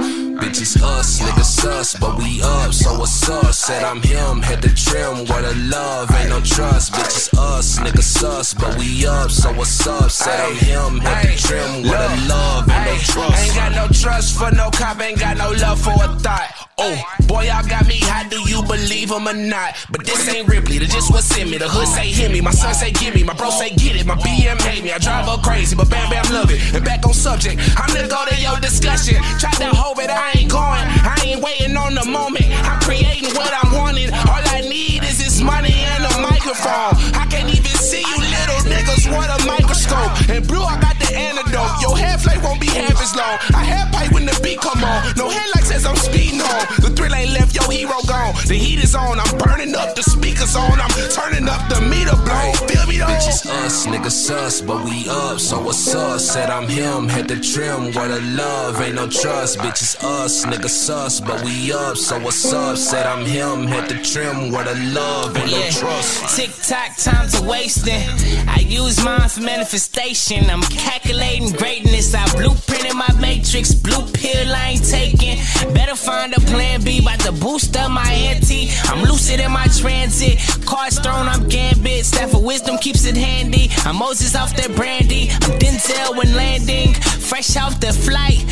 [0.61, 3.53] it's us, nigga sus, but we up, so what's up?
[3.53, 7.79] Said I'm him, had to trim with a love, ain't no trust, bitch, it's us,
[7.79, 10.11] nigga sus, but we up, so what's up?
[10.11, 13.43] Said I'm him, had to trim with a love, ain't no trust.
[13.43, 16.63] Ain't got no trust for no cop, ain't got no love for a thought.
[16.77, 19.75] Oh, boy, y'all got me hot, do you believe him or not?
[19.91, 21.57] But this ain't Ripley, that's just what's in me.
[21.57, 24.05] The hood say hit me, my son say give me, my bro say get it,
[24.05, 24.91] my BM hate me.
[24.91, 26.59] I drive her crazy, but bam bam love it.
[26.73, 29.21] And back on subject, I'm gonna go to your discussion.
[29.39, 30.85] Try to hold it, I ain't going.
[31.03, 32.47] I ain't waiting on the moment.
[32.65, 34.09] I'm creating what I'm wanting.
[34.11, 36.95] All I need is this money and a microphone.
[37.15, 40.29] I can't even see you little niggas with a microscope.
[40.29, 41.81] And blue, I got antidote.
[41.81, 43.37] Your hair flake won't be half as long.
[43.53, 45.13] I have pipe when the beat come on.
[45.15, 46.65] No headlights as I'm speeding home.
[46.81, 48.33] The thrill ain't left, your hero gone.
[48.47, 49.95] The heat is on, I'm burning up.
[49.95, 52.53] The speakers on, I'm turning up the meter blow.
[52.67, 53.07] Feel me though?
[53.07, 56.19] Bitch, it's us, nigga sus, but we up, so what's up?
[56.19, 59.59] Said I'm him, had to trim What a love, ain't no trust.
[59.59, 62.77] Bitch, it's us, nigga sus, but we up, so what's up?
[62.77, 66.35] Said I'm him, had to trim What a love, ain't no trust.
[66.35, 68.07] Tick tock, time's a wasting.
[68.47, 70.49] I use mine for manifestation.
[70.49, 70.61] I'm
[71.03, 72.13] calculating greatness.
[72.13, 73.73] I blueprinted my matrix.
[73.73, 75.37] Blue pill I ain't taking.
[75.73, 78.69] Better find a plan B by to boost up my ante.
[78.85, 80.39] I'm lucid in my transit.
[80.65, 82.05] Cards thrown, I'm gambit.
[82.05, 83.69] Staff of wisdom keeps it handy.
[83.85, 85.29] I'm Moses off that brandy.
[85.31, 86.93] I'm Denzel when landing.
[86.93, 88.45] Fresh off the flight.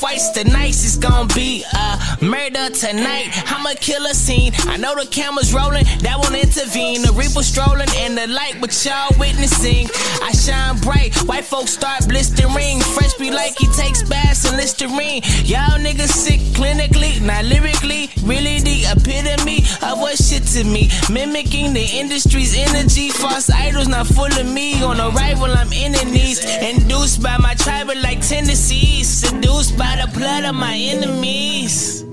[0.00, 3.32] Whites the nights is gonna be a murder tonight.
[3.80, 4.52] Kill a scene.
[4.66, 7.02] I know the camera's rolling, that won't intervene.
[7.02, 9.88] The reaper strolling and the light, but y'all witnessing.
[10.22, 11.14] I shine bright.
[11.28, 12.80] White folks start blistering.
[12.94, 15.22] Fresh be like he takes baths in Listerine.
[15.44, 18.10] Y'all niggas sick clinically, not lyrically.
[18.24, 19.58] Really the epitome
[19.88, 20.90] of what shit to me.
[21.10, 23.10] Mimicking the industry's energy.
[23.10, 24.82] False idols not full of me.
[24.82, 26.38] On arrival, I'm in the enemies.
[26.44, 29.08] Induced by my tribal like tendencies.
[29.08, 32.04] Seduced by the blood of my enemies.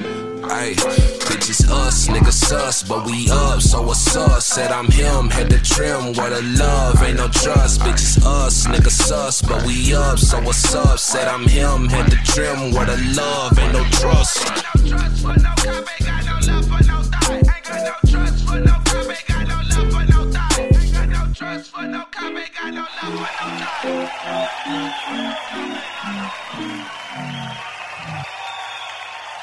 [0.50, 0.74] Ay,
[1.26, 4.42] bitches us, niggas sus, but we up, so what's up?
[4.42, 7.80] Said I'm him, had to trim, what a love, ain't no trust.
[7.80, 10.98] Bitches us, niggas sus, but we up, so what's up?
[10.98, 14.44] Said I'm him, had to trim, what a love, ain't no trust.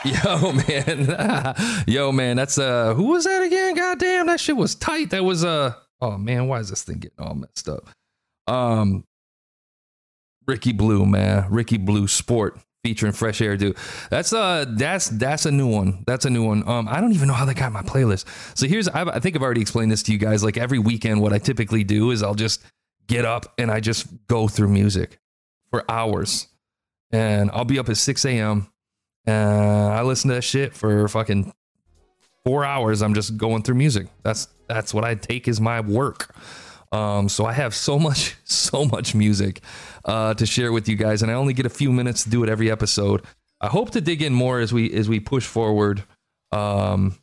[0.05, 1.83] Yo, man.
[1.87, 2.35] Yo, man.
[2.35, 3.75] That's uh who was that again?
[3.75, 5.11] God damn, that shit was tight.
[5.11, 7.87] That was uh oh man, why is this thing getting all messed up?
[8.47, 9.03] Um
[10.47, 11.45] Ricky Blue, man.
[11.51, 13.77] Ricky Blue Sport featuring Fresh Air Dude.
[14.09, 16.03] That's uh that's that's a new one.
[16.07, 16.67] That's a new one.
[16.67, 18.25] Um I don't even know how they got my playlist.
[18.57, 20.43] So here's I, I think I've already explained this to you guys.
[20.43, 22.63] Like every weekend, what I typically do is I'll just
[23.07, 25.19] get up and I just go through music
[25.69, 26.47] for hours.
[27.11, 28.71] And I'll be up at 6 a.m.
[29.25, 31.53] and I listen to that shit for fucking
[32.43, 33.01] four hours.
[33.01, 34.07] I'm just going through music.
[34.23, 36.33] That's that's what I take as my work.
[36.91, 39.61] Um, so I have so much, so much music
[40.05, 42.43] uh, to share with you guys, and I only get a few minutes to do
[42.43, 43.21] it every episode.
[43.59, 46.03] I hope to dig in more as we as we push forward.
[46.51, 47.17] Um,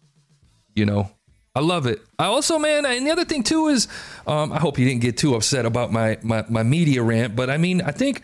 [0.74, 1.10] you know,
[1.54, 2.00] I love it.
[2.18, 3.88] I also, man, and the other thing too is,
[4.26, 7.50] um, I hope you didn't get too upset about my my my media rant, but
[7.50, 8.22] I mean, I think,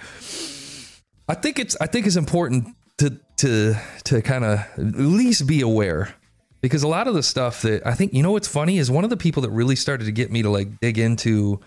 [1.29, 2.69] I think it's I think it's important
[2.99, 3.75] to to
[4.05, 6.15] to kind of at least be aware.
[6.61, 9.05] Because a lot of the stuff that I think you know what's funny is one
[9.05, 11.61] of the people that really started to get me to like dig into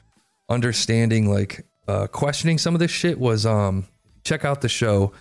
[0.50, 3.86] understanding like uh questioning some of this shit was um
[4.24, 5.12] check out the show.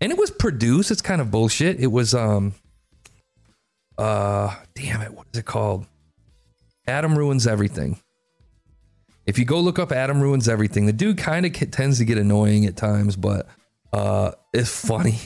[0.00, 1.80] And it was produced it's kind of bullshit.
[1.80, 2.54] It was um
[3.96, 5.86] uh damn it what is it called?
[6.86, 7.98] Adam ruins everything.
[9.24, 12.18] If you go look up Adam ruins everything the dude kind of tends to get
[12.18, 13.46] annoying at times but
[13.94, 15.18] uh it's funny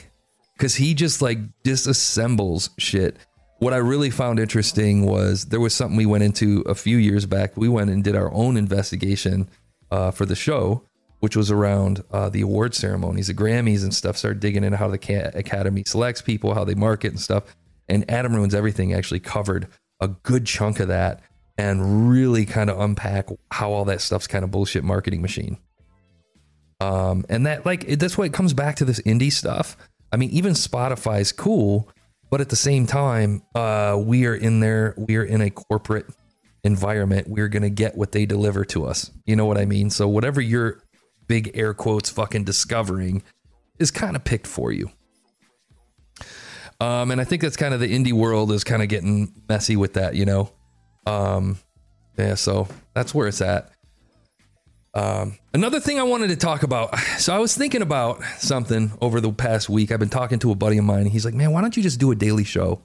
[0.57, 3.16] because he just like disassembles shit
[3.59, 7.26] what I really found interesting was there was something we went into a few years
[7.26, 7.57] back.
[7.57, 9.48] We went and did our own investigation
[9.90, 10.82] uh, for the show,
[11.20, 14.16] which was around uh, the award ceremonies, the Grammys and stuff.
[14.16, 17.44] Started digging into how the ca- Academy selects people, how they market and stuff.
[17.88, 19.68] And Adam Ruins Everything actually covered
[20.00, 21.22] a good chunk of that
[21.57, 25.57] and really kind of unpack how all that stuff's kind of bullshit marketing machine.
[26.78, 29.78] Um, and that like that's why it comes back to this indie stuff.
[30.12, 31.88] I mean, even Spotify's cool,
[32.30, 34.94] but at the same time, uh, we are in there.
[34.96, 36.07] We are in a corporate
[36.64, 37.28] environment.
[37.28, 39.11] We're gonna get what they deliver to us.
[39.24, 39.90] You know what I mean?
[39.90, 40.82] So whatever your
[41.26, 43.22] big air quotes fucking discovering
[43.78, 44.90] is kind of picked for you.
[46.80, 49.76] Um, and I think that's kind of the indie world is kind of getting messy
[49.76, 50.14] with that.
[50.14, 50.52] You know,
[51.07, 51.59] um,
[52.18, 52.34] yeah.
[52.34, 53.70] So that's where it's at.
[54.97, 56.99] Um, another thing I wanted to talk about.
[57.18, 59.90] So I was thinking about something over the past week.
[59.90, 61.03] I've been talking to a buddy of mine.
[61.03, 62.82] And he's like, "Man, why don't you just do a daily show?"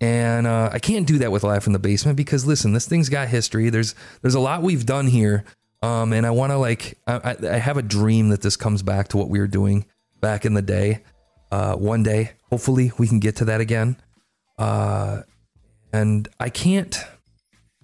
[0.00, 3.08] And uh, I can't do that with Life in the Basement because listen, this thing's
[3.08, 3.70] got history.
[3.70, 5.44] There's there's a lot we've done here,
[5.82, 9.08] um, and I want to like I, I have a dream that this comes back
[9.08, 9.86] to what we were doing
[10.20, 11.02] back in the day.
[11.50, 13.96] Uh, one day, hopefully, we can get to that again.
[14.58, 15.22] Uh,
[15.92, 17.02] and I can't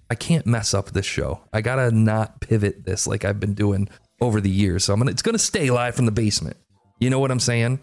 [0.09, 1.41] I can't mess up this show.
[1.51, 3.89] I gotta not pivot this like I've been doing
[4.21, 4.85] over the years.
[4.85, 6.57] So I'm gonna it's gonna stay live from the basement.
[6.99, 7.79] You know what I'm saying?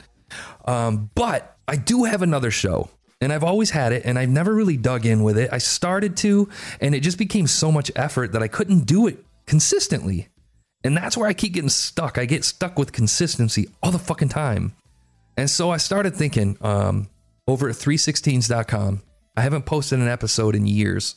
[0.67, 4.55] Um, but I do have another show, and I've always had it, and I've never
[4.55, 5.51] really dug in with it.
[5.53, 6.49] I started to,
[6.81, 10.29] and it just became so much effort that I couldn't do it consistently.
[10.85, 12.19] And that's where I keep getting stuck.
[12.19, 14.75] I get stuck with consistency all the fucking time.
[15.37, 17.09] And so I started thinking um,
[17.47, 19.03] over at 316s.com.
[19.37, 21.17] I haven't posted an episode in years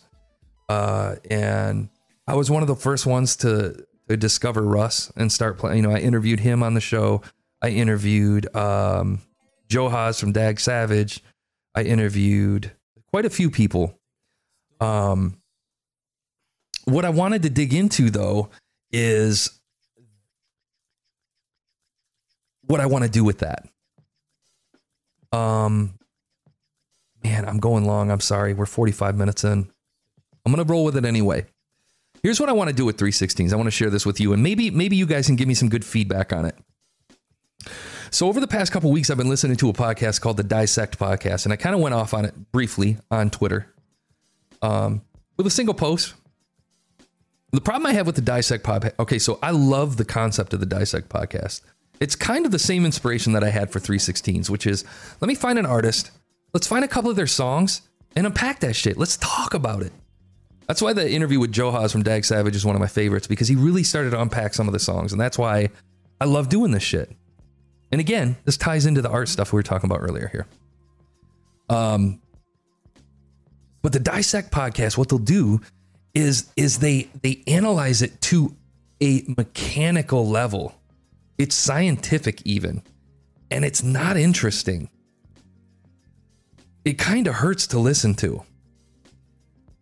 [0.69, 1.89] uh, and
[2.27, 5.77] I was one of the first ones to, to discover Russ and start playing.
[5.77, 7.21] You know, I interviewed him on the show.
[7.61, 9.21] I interviewed um,
[9.69, 11.21] Johaz from Dag Savage.
[11.75, 12.71] I interviewed
[13.11, 13.99] quite a few people.
[14.79, 15.37] Um,
[16.85, 18.49] what I wanted to dig into though
[18.91, 19.59] is
[22.61, 23.67] what I want to do with that.
[25.31, 25.95] Um,
[27.23, 28.11] man, I'm going long.
[28.11, 28.53] I'm sorry.
[28.53, 29.69] We're 45 minutes in.
[30.45, 31.45] I'm gonna roll with it anyway.
[32.23, 33.53] Here's what I want to do with 316s.
[33.53, 35.53] I want to share this with you, and maybe maybe you guys can give me
[35.53, 36.55] some good feedback on it.
[38.11, 40.97] So over the past couple weeks, I've been listening to a podcast called the Dissect
[40.97, 43.67] Podcast, and I kind of went off on it briefly on Twitter,
[44.61, 45.01] um,
[45.37, 46.13] with a single post.
[47.51, 50.59] The problem I have with the Dissect podcast, okay, so I love the concept of
[50.59, 51.61] the Dissect podcast.
[51.99, 54.83] It's kind of the same inspiration that I had for 316s, which is
[55.21, 56.11] let me find an artist,
[56.53, 57.81] let's find a couple of their songs
[58.15, 58.97] and unpack that shit.
[58.97, 59.93] Let's talk about it.
[60.67, 63.47] That's why the interview with Johaz from Dag Savage is one of my favorites because
[63.47, 65.69] he really started to unpack some of the songs, and that's why
[66.19, 67.11] I love doing this shit.
[67.91, 70.47] And again, this ties into the art stuff we were talking about earlier here.
[71.69, 72.21] Um,
[73.81, 75.61] but the dissect podcast, what they'll do
[76.15, 78.55] is is they they analyze it to
[79.01, 80.73] a mechanical level.
[81.37, 82.81] It's scientific even,
[83.51, 84.89] and it's not interesting.
[86.85, 88.43] It kind of hurts to listen to.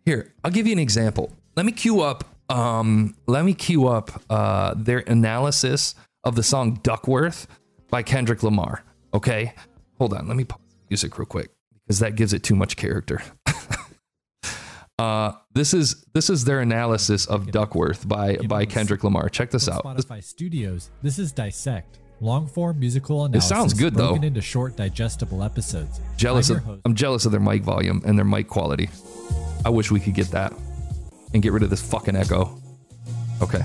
[0.04, 1.32] Here, I'll give you an example.
[1.56, 2.24] Let me cue up.
[2.50, 5.94] Um, let me cue up uh, their analysis
[6.24, 7.46] of the song "Duckworth"
[7.88, 8.84] by Kendrick Lamar.
[9.14, 9.54] Okay,
[9.98, 10.28] hold on.
[10.28, 11.50] Let me pause the music real quick
[11.86, 13.22] because that gives it too much character.
[14.98, 19.30] uh, this is this is their analysis of Duckworth by by Kendrick Lamar.
[19.30, 19.84] Check this out.
[19.84, 20.90] Spotify Studios.
[21.02, 23.50] This is Dissect, long form musical analysis.
[23.50, 24.08] It sounds good, though.
[24.08, 25.98] broken into short, digestible episodes.
[26.18, 28.90] Jealous I'm of I'm jealous of their mic volume and their mic quality.
[29.64, 30.52] I wish we could get that
[31.32, 32.58] and get rid of this fucking echo.
[33.42, 33.62] Okay.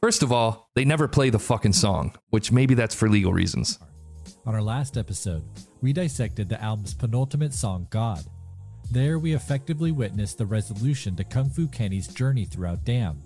[0.00, 3.78] First of all, they never play the fucking song, which maybe that's for legal reasons.
[4.46, 5.42] On our last episode,
[5.80, 8.22] we dissected the album's penultimate song, God.
[8.90, 13.22] There, we effectively witnessed the resolution to Kung Fu Kenny's journey throughout Damn.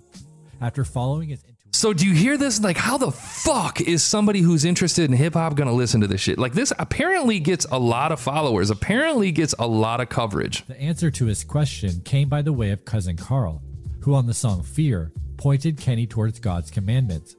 [0.61, 2.61] After following his So do you hear this?
[2.61, 6.21] Like, how the fuck is somebody who's interested in hip hop gonna listen to this
[6.21, 6.37] shit?
[6.37, 8.69] Like, this apparently gets a lot of followers.
[8.69, 10.65] Apparently gets a lot of coverage.
[10.65, 13.61] The answer to his question came by the way of cousin Carl,
[14.01, 17.35] who on the song Fear pointed Kenny towards God's commandments.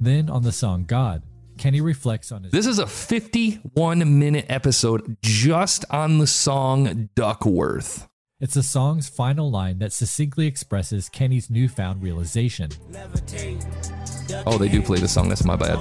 [0.00, 1.22] Then on the song God,
[1.58, 8.08] Kenny reflects on his This is a 51 minute episode just on the song Duckworth.
[8.40, 12.70] It's the song's final line that succinctly expresses Kenny's newfound realization.
[14.46, 15.28] Oh, they do play the song.
[15.28, 15.78] That's my bad.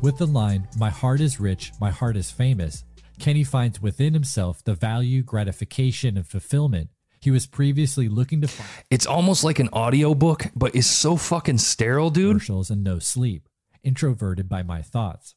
[0.00, 2.84] With the line, My heart is rich, my heart is famous,
[3.18, 8.68] Kenny finds within himself the value, gratification, and fulfillment he was previously looking to find
[8.90, 12.30] It's almost like an audiobook, but it's so fucking sterile, dude.
[12.30, 13.48] commercials and no sleep,
[13.82, 15.34] introverted by my thoughts.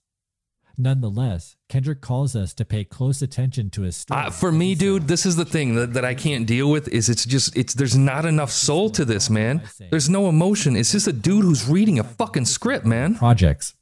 [0.82, 4.19] Nonetheless, Kendrick calls us to pay close attention to his story.
[4.19, 7.07] Uh, for me, dude, this is the thing that, that I can't deal with is
[7.07, 9.61] it's just it's there's not enough soul to this, man.
[9.91, 10.75] There's no emotion.
[10.75, 13.13] It's just a dude who's reading a fucking script, man.
[13.13, 13.75] projects.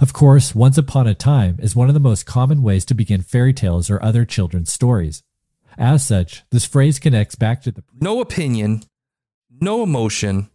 [0.00, 3.22] Of course, Once Upon a Time is one of the most common ways to begin
[3.22, 5.24] fairy tales or other children's stories.
[5.76, 8.84] As such, this phrase connects back to the No opinion,
[9.60, 10.48] no emotion.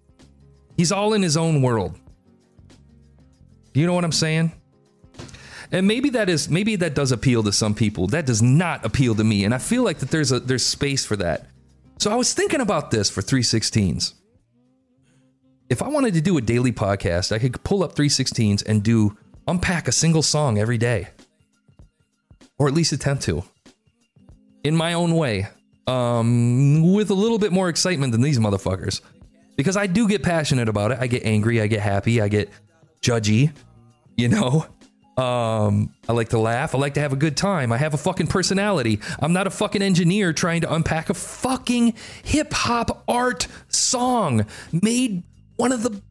[0.78, 2.00] He's all in his own world.
[3.74, 4.54] Do you know what I'm saying?
[5.72, 8.08] And maybe that is maybe that does appeal to some people.
[8.08, 11.06] That does not appeal to me, and I feel like that there's a there's space
[11.06, 11.48] for that.
[11.98, 14.14] So I was thinking about this for 316s.
[15.70, 19.18] If I wanted to do a daily podcast, I could pull up 316s and do
[19.48, 21.08] unpack a single song every day.
[22.60, 23.44] Or at least attempt to.
[24.64, 25.48] In my own way.
[25.88, 29.02] Um with a little bit more excitement than these motherfuckers.
[29.56, 30.98] Because I do get passionate about it.
[31.00, 32.50] I get angry, I get happy, I get
[33.02, 33.52] judgy,
[34.18, 34.66] you know?
[35.18, 36.76] Um, I like to laugh.
[36.76, 37.72] I like to have a good time.
[37.72, 39.00] I have a fucking personality.
[39.20, 41.94] I'm not a fucking engineer trying to unpack a fucking
[42.24, 45.24] hip hop art song made
[45.56, 46.02] one of the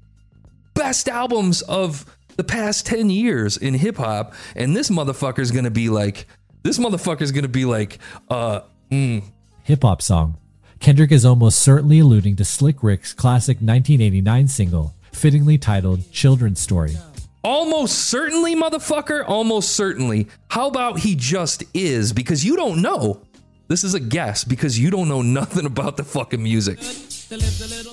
[0.72, 4.32] best albums of the past 10 years in hip hop.
[4.57, 6.26] And this motherfucker's gonna be like,
[6.62, 7.98] this motherfucker's gonna be like,
[8.30, 9.22] uh, mm,
[9.64, 10.38] hip hop song.
[10.80, 16.96] Kendrick is almost certainly alluding to Slick Rick's classic 1989 single, fittingly titled Children's Story.
[17.45, 19.22] Almost certainly, motherfucker.
[19.28, 20.28] Almost certainly.
[20.49, 22.12] How about he just is?
[22.14, 23.20] Because you don't know.
[23.68, 26.78] This is a guess because you don't know nothing about the fucking music.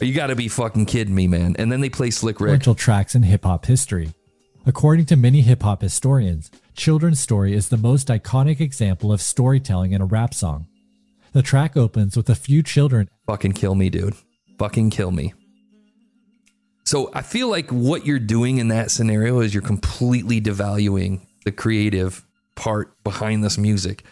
[0.01, 1.55] You gotta be fucking kidding me, man.
[1.59, 2.49] And then they play Slick Rick.
[2.53, 4.13] influential tracks in hip hop history.
[4.65, 9.91] According to many hip hop historians, Children's Story is the most iconic example of storytelling
[9.91, 10.67] in a rap song.
[11.33, 14.15] The track opens with a few children Fucking kill me, dude.
[14.59, 15.33] Fucking kill me.
[16.91, 21.51] So I feel like what you're doing in that scenario is you're completely devaluing the
[21.53, 22.25] creative
[22.55, 24.03] part behind this music.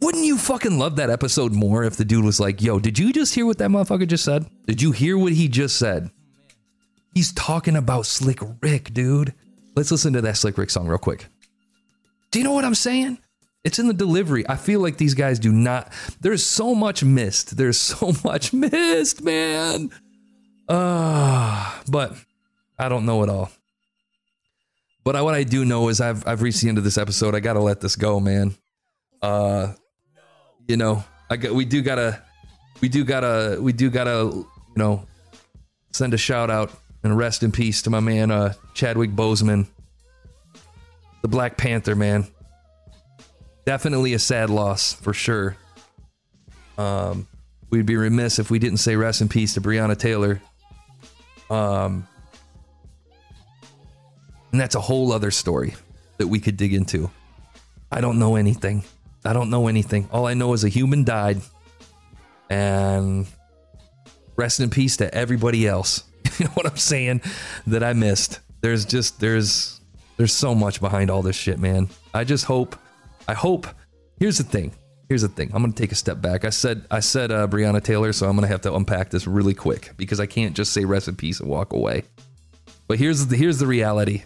[0.00, 3.12] Wouldn't you fucking love that episode more if the dude was like, yo, did you
[3.12, 4.46] just hear what that motherfucker just said?
[4.66, 6.10] Did you hear what he just said?
[7.12, 9.34] He's talking about Slick Rick, dude.
[9.76, 11.26] Let's listen to that Slick Rick song real quick.
[12.30, 13.18] Do you know what I'm saying?
[13.64, 14.48] It's in the delivery.
[14.48, 15.92] I feel like these guys do not.
[16.22, 17.58] There's so much missed.
[17.58, 19.90] There's so much missed, man.
[20.68, 22.14] Uh, but
[22.78, 23.50] I don't know it all.
[25.04, 27.34] But I, what I do know is I've I've reached the end of this episode.
[27.34, 28.54] I gotta let this go, man.
[29.22, 29.72] Uh,
[30.66, 32.22] you know, I got we do gotta
[32.82, 34.46] we do gotta we do gotta you
[34.76, 35.06] know
[35.92, 36.70] send a shout out
[37.02, 39.66] and rest in peace to my man uh Chadwick Boseman,
[41.22, 42.26] the Black Panther man.
[43.64, 45.56] Definitely a sad loss for sure.
[46.76, 47.26] Um,
[47.70, 50.40] we'd be remiss if we didn't say rest in peace to Breonna Taylor.
[51.50, 52.06] Um,
[54.52, 55.74] and that's a whole other story
[56.18, 57.10] that we could dig into.
[57.90, 58.84] I don't know anything.
[59.24, 60.08] I don't know anything.
[60.12, 61.40] All I know is a human died.
[62.50, 63.26] And
[64.36, 66.04] rest in peace to everybody else.
[66.38, 67.22] You know what I'm saying?
[67.66, 68.38] That I missed.
[68.60, 69.80] There's just there's
[70.18, 71.88] there's so much behind all this shit, man.
[72.14, 72.76] I just hope
[73.26, 73.66] I hope
[74.20, 74.72] here's the thing.
[75.08, 75.50] Here's the thing.
[75.54, 76.44] I'm gonna take a step back.
[76.44, 79.54] I said I said uh, Breonna Taylor, so I'm gonna have to unpack this really
[79.54, 82.02] quick because I can't just say rest in peace and walk away.
[82.86, 84.24] But here's the here's the reality.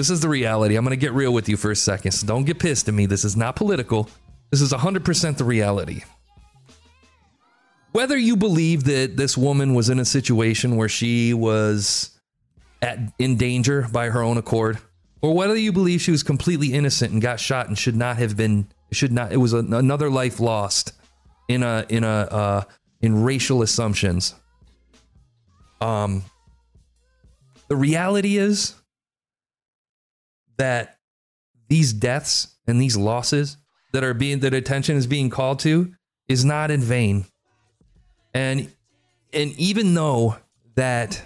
[0.00, 0.76] This is the reality.
[0.76, 2.12] I'm going to get real with you for a second.
[2.12, 3.04] So don't get pissed at me.
[3.04, 4.08] This is not political.
[4.50, 6.04] This is 100% the reality.
[7.92, 12.18] Whether you believe that this woman was in a situation where she was
[12.80, 14.78] at, in danger by her own accord,
[15.20, 18.38] or whether you believe she was completely innocent and got shot and should not have
[18.38, 20.92] been, should not, it was a, another life lost
[21.48, 22.62] in a, in a, uh,
[23.00, 24.34] in racial assumptions.
[25.80, 26.22] Um,
[27.68, 28.74] the reality is
[30.58, 30.98] that
[31.68, 33.56] these deaths and these losses
[33.92, 35.94] that are being that attention is being called to
[36.28, 37.24] is not in vain.
[38.34, 38.70] And
[39.32, 40.36] and even though
[40.74, 41.22] that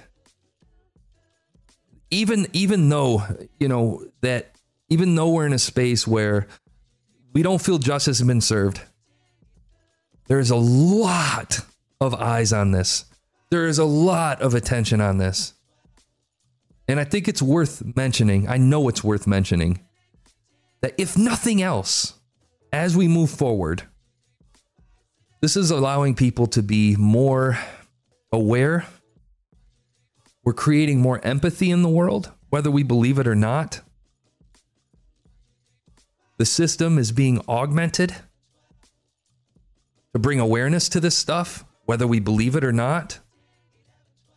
[2.11, 3.23] even even though,
[3.59, 4.55] you know, that
[4.89, 6.47] even though we're in a space where
[7.35, 8.81] we don't feel justice has been served,
[10.29, 11.61] there's a lot
[12.01, 13.05] of eyes on this.
[13.51, 15.53] There is a lot of attention on this.
[16.89, 19.81] And I think it's worth mentioning, I know it's worth mentioning,
[20.81, 22.15] that if nothing else,
[22.73, 23.83] as we move forward,
[25.41, 27.59] this is allowing people to be more
[28.33, 28.87] aware.
[30.45, 33.81] We're creating more empathy in the world, whether we believe it or not.
[36.37, 38.15] The system is being augmented
[40.13, 43.21] to bring awareness to this stuff, whether we believe it or not.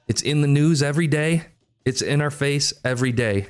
[0.08, 1.46] It's in the news every day.
[1.86, 3.48] It's in our face every day.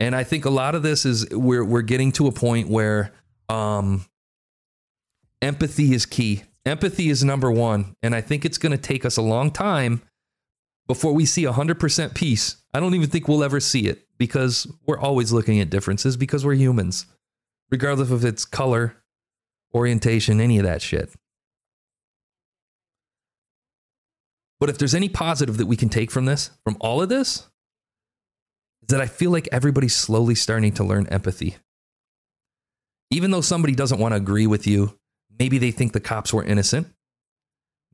[0.00, 3.12] And I think a lot of this is we're we're getting to a point where
[3.48, 4.06] um
[5.42, 6.44] empathy is key.
[6.64, 10.02] Empathy is number 1, and I think it's going to take us a long time
[10.86, 12.56] before we see 100% peace.
[12.74, 16.44] I don't even think we'll ever see it because we're always looking at differences because
[16.44, 17.06] we're humans.
[17.70, 18.96] Regardless of its color,
[19.74, 21.12] orientation, any of that shit.
[24.60, 27.48] But if there's any positive that we can take from this, from all of this,
[28.82, 31.56] is that I feel like everybody's slowly starting to learn empathy.
[33.10, 34.98] Even though somebody doesn't want to agree with you,
[35.38, 36.88] maybe they think the cops were innocent,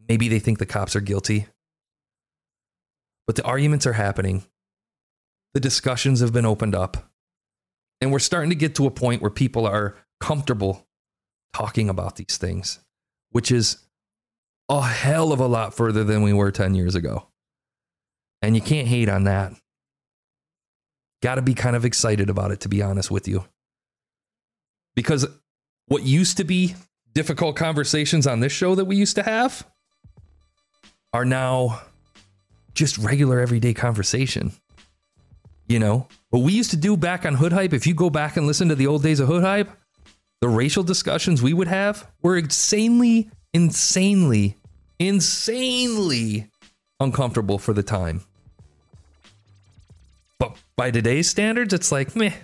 [0.09, 1.47] maybe they think the cops are guilty.
[3.27, 4.45] But the arguments are happening,
[5.53, 7.11] the discussions have been opened up,
[8.01, 10.86] and we're starting to get to a point where people are comfortable
[11.53, 12.80] talking about these things,
[13.30, 13.78] which is
[14.68, 17.28] a hell of a lot further than we were 10 years ago.
[18.42, 19.53] And you can't hate on that.
[21.22, 23.45] Got to be kind of excited about it, to be honest with you.
[24.95, 25.26] Because
[25.86, 26.74] what used to be
[27.14, 29.66] difficult conversations on this show that we used to have
[31.12, 31.80] are now
[32.74, 34.53] just regular everyday conversation.
[35.67, 38.37] You know, what we used to do back on Hood Hype, if you go back
[38.37, 39.71] and listen to the old days of Hood Hype,
[40.41, 44.57] the racial discussions we would have were insanely insanely,
[44.99, 46.51] insanely
[47.01, 48.21] uncomfortable for the time.
[50.39, 52.35] But by today's standards, it's like, meh.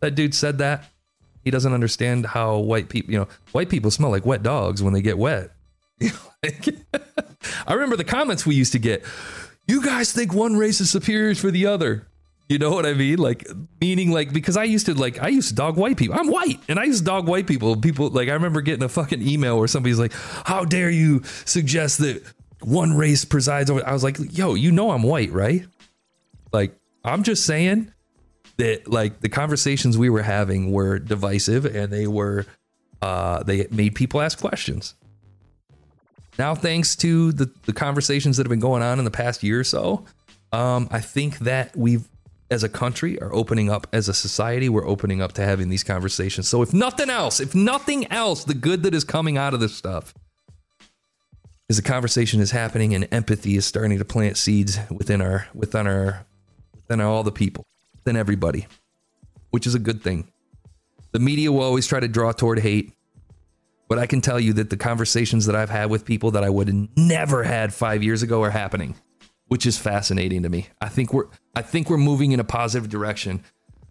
[0.00, 0.84] That dude said that.
[1.42, 4.94] He doesn't understand how white people, you know, white people smell like wet dogs when
[4.94, 5.50] they get wet.
[7.66, 9.04] I remember the comments we used to get.
[9.66, 12.06] You guys think one race is superior for the other.
[12.48, 13.18] You know what I mean?
[13.18, 13.46] Like
[13.80, 16.18] meaning like because I used to like I used to dog white people.
[16.18, 17.74] I'm white and I used to dog white people.
[17.76, 21.98] People like I remember getting a fucking email where somebody's like, "How dare you suggest
[21.98, 22.22] that
[22.60, 25.64] one race presides over?" I was like, "Yo, you know I'm white, right?"
[26.52, 27.90] Like I'm just saying
[28.58, 32.44] that like the conversations we were having were divisive and they were
[33.00, 34.94] uh they made people ask questions.
[36.38, 39.60] Now, thanks to the, the conversations that have been going on in the past year
[39.60, 40.04] or so,
[40.52, 42.08] um, I think that we've,
[42.50, 43.86] as a country, are opening up.
[43.92, 46.48] As a society, we're opening up to having these conversations.
[46.48, 49.74] So, if nothing else, if nothing else, the good that is coming out of this
[49.74, 50.14] stuff
[51.68, 55.86] is the conversation is happening and empathy is starting to plant seeds within our within
[55.86, 56.26] our
[56.74, 57.64] within all the people,
[57.94, 58.66] within everybody,
[59.50, 60.28] which is a good thing.
[61.12, 62.92] The media will always try to draw toward hate.
[63.88, 66.50] But I can tell you that the conversations that I've had with people that I
[66.50, 68.94] would have never had five years ago are happening,
[69.48, 70.68] which is fascinating to me.
[70.80, 73.44] I think we're I think we're moving in a positive direction.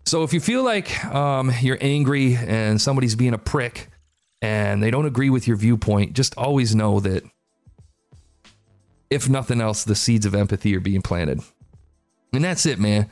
[0.06, 3.90] So if you feel like um, you're angry and somebody's being a prick
[4.42, 7.24] and they don't agree with your viewpoint, just always know that
[9.10, 11.40] if nothing else, the seeds of empathy are being planted.
[12.34, 13.10] And that's it, man.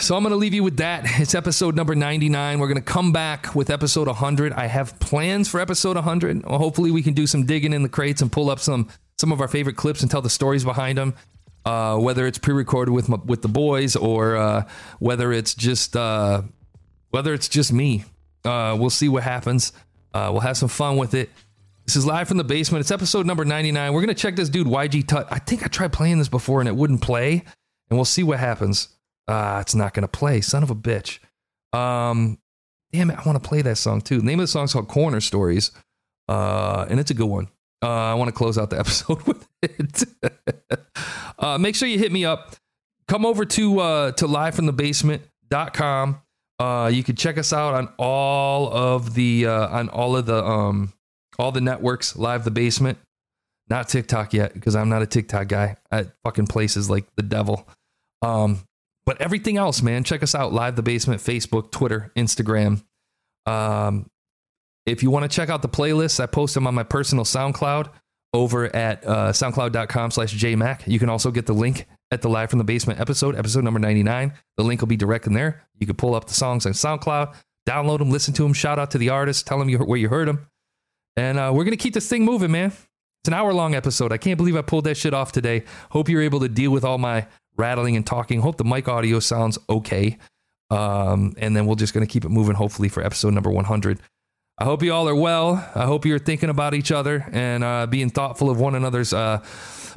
[0.00, 1.02] So I'm going to leave you with that.
[1.20, 2.58] It's episode number 99.
[2.58, 4.54] We're going to come back with episode 100.
[4.54, 6.46] I have plans for episode 100.
[6.46, 8.88] Well, hopefully we can do some digging in the crates and pull up some
[9.18, 11.14] some of our favorite clips and tell the stories behind them.
[11.66, 14.64] Uh, whether it's pre-recorded with my, with the boys or uh,
[15.00, 16.40] whether it's just uh,
[17.10, 18.04] whether it's just me.
[18.42, 19.74] Uh, we'll see what happens.
[20.14, 21.28] Uh, we'll have some fun with it.
[21.84, 22.80] This is live from the basement.
[22.80, 23.92] It's episode number 99.
[23.92, 25.28] We're to check this dude, YG Tut.
[25.30, 27.44] I think I tried playing this before and it wouldn't play.
[27.90, 28.88] And we'll see what happens.
[29.28, 30.40] Ah, it's not going to play.
[30.40, 31.18] Son of a bitch.
[31.72, 32.38] Um,
[32.92, 33.18] damn it.
[33.18, 34.18] I want to play that song too.
[34.18, 35.70] The name of the song is called Corner Stories.
[36.28, 37.48] Uh, and it's a good one.
[37.82, 40.04] Uh, I want to close out the episode with it.
[41.38, 42.56] uh, make sure you hit me up.
[43.08, 46.22] Come over to uh, to livefromthebasement.com.
[46.60, 50.44] Uh, you can check us out on all of the uh, on all of the
[50.44, 50.92] um
[51.38, 52.14] all the networks.
[52.14, 52.98] Live the Basement,
[53.68, 55.76] not TikTok yet because I'm not a TikTok guy.
[55.90, 57.66] At fucking places like the devil.
[58.22, 58.60] Um,
[59.10, 60.52] but everything else, man, check us out.
[60.52, 62.80] Live the Basement, Facebook, Twitter, Instagram.
[63.44, 64.08] Um,
[64.86, 67.90] if you want to check out the playlists, I post them on my personal SoundCloud
[68.32, 70.86] over at uh, soundcloud.com slash jmac.
[70.86, 73.80] You can also get the link at the Live from the Basement episode, episode number
[73.80, 74.32] 99.
[74.56, 75.60] The link will be direct in there.
[75.80, 77.34] You can pull up the songs on SoundCloud,
[77.68, 80.08] download them, listen to them, shout out to the artist, tell them you, where you
[80.08, 80.46] heard them.
[81.16, 82.68] And uh, we're going to keep this thing moving, man.
[83.22, 84.12] It's an hour long episode.
[84.12, 85.64] I can't believe I pulled that shit off today.
[85.90, 87.26] Hope you're able to deal with all my
[87.56, 88.40] rattling and talking.
[88.40, 90.18] Hope the mic audio sounds okay.
[90.70, 93.98] Um, and then we're just going to keep it moving, hopefully, for episode number 100.
[94.58, 95.54] I hope you all are well.
[95.74, 99.42] I hope you're thinking about each other and uh, being thoughtful of one another's uh,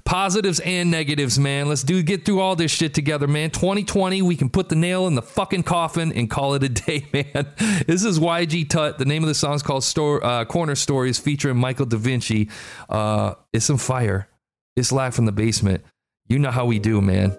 [0.05, 1.67] positives and negatives, man.
[1.67, 3.51] Let's do get through all this shit together, man.
[3.51, 7.05] 2020, we can put the nail in the fucking coffin and call it a day,
[7.13, 7.47] man.
[7.85, 8.97] This is YG Tut.
[8.97, 12.49] The name of the song is called Store, uh, Corner Stories featuring Michael Da Vinci.
[12.87, 14.29] Uh, it's some fire.
[14.77, 15.83] It's live from the basement.
[16.27, 17.37] You know how we do, man.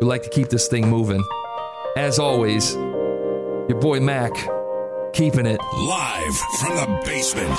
[0.00, 1.24] We like to keep this thing moving.
[1.96, 4.32] As always, your boy Mac,
[5.14, 7.58] keeping it Live from the basement.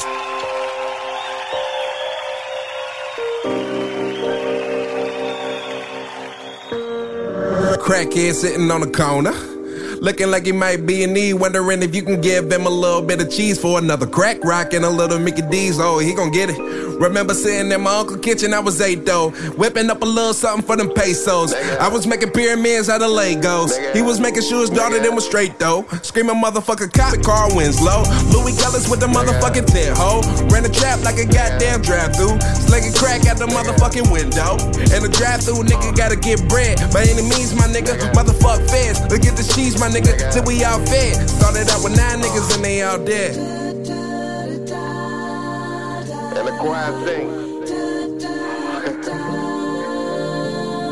[7.81, 9.56] Crackhead sitting on the corner.
[10.01, 13.01] Looking like he might be in need, wondering if you can give him a little
[13.01, 15.79] bit of cheese for another crack rock and a little Mickey D's.
[15.79, 16.57] Oh, he gon' get it.
[16.99, 20.65] Remember sitting in my uncle kitchen, I was eight though, whipping up a little something
[20.65, 21.53] for them pesos.
[21.53, 23.77] I was making pyramids out of Legos.
[23.93, 25.85] He was making sure his daughter them was straight though.
[26.01, 28.03] Screaming motherfucker cop, Carl Winslow.
[28.33, 30.21] Louis Ellis with the motherfucking tent hoe.
[30.49, 32.39] Ran a trap like a goddamn drive through.
[32.65, 34.57] Slinging crack out the motherfucking window.
[34.93, 36.81] And the drive through nigga gotta get bread.
[36.93, 39.01] By any means, my nigga, motherfuck feds.
[39.09, 41.29] Let's get the cheese, my nigga, till we all fed.
[41.29, 43.35] Started out with nine niggas and they all dead.
[46.37, 47.47] And the choir sings.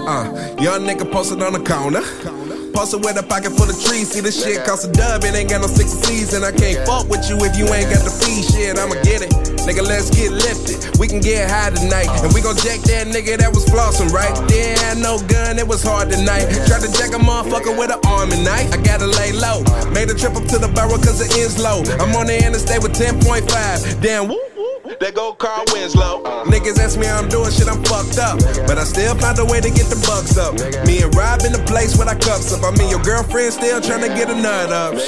[0.07, 2.44] Uh, young nigga posted on the corner.
[2.75, 4.11] Posted with a pocket full of trees.
[4.11, 6.33] See this shit cost a dub, it ain't got no six C's.
[6.35, 8.75] And I can't fuck with you if you ain't got the fee shit.
[8.77, 9.31] I'ma get it.
[9.63, 10.83] Nigga, let's get lifted.
[10.99, 12.11] We can get high tonight.
[12.19, 14.35] And we gon' jack that nigga that was flossing, right?
[14.51, 16.51] Yeah, I no gun, it was hard tonight.
[16.67, 18.71] Tried to jack a motherfucker with an army knife.
[18.75, 19.63] I gotta lay low.
[19.95, 21.79] Made a trip up to the barrel cause it ends low.
[22.03, 24.03] I'm on the interstate with 10.5.
[24.03, 24.54] Damn, woo.
[24.99, 26.23] There go Carl Winslow.
[26.45, 28.39] Niggas ask me how I'm doing shit, I'm fucked up.
[28.67, 30.53] But I still find a way to get the bucks up.
[30.85, 32.63] Me and Rob in the place with I cups up.
[32.63, 34.95] I mean, your girlfriend still trying to get a nut up.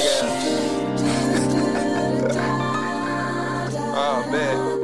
[4.00, 4.78] Oh, man.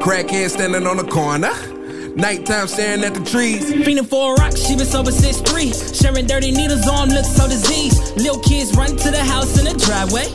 [0.00, 1.73] Crackhead standing on the corner.
[2.16, 3.64] Nighttime staring at the trees.
[3.72, 5.72] Fiending for a rock, she been sober since three.
[5.72, 8.16] Sharing dirty needles on look so diseased.
[8.16, 10.30] Little kids run to the house in the driveway.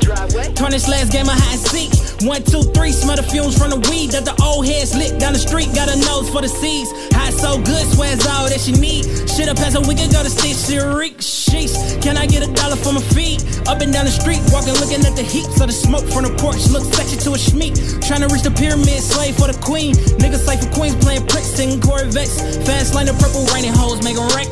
[0.56, 1.96] Tarnished last game, a high seat.
[2.28, 5.32] One, two, three, smell the fumes from the weed that the old heads lit down
[5.32, 5.74] the street.
[5.74, 6.92] Got a nose for the seeds.
[7.16, 9.08] High so good, swears all that she need.
[9.32, 11.74] Shit up past a week ago to stitch Rick sheesh.
[12.04, 13.40] Can I get a dollar for my feet?
[13.68, 16.36] Up and down the street, walking, looking at the heaps of the smoke from the
[16.36, 16.68] porch.
[16.68, 17.80] Look sexy to a schmeek.
[18.06, 19.96] Trying to reach the pyramid, slave for the queen.
[20.20, 22.60] Niggas slave for queens, playing pricks in Corvettes.
[22.68, 24.50] Fast lane, the purple raining hoes, make a wreck.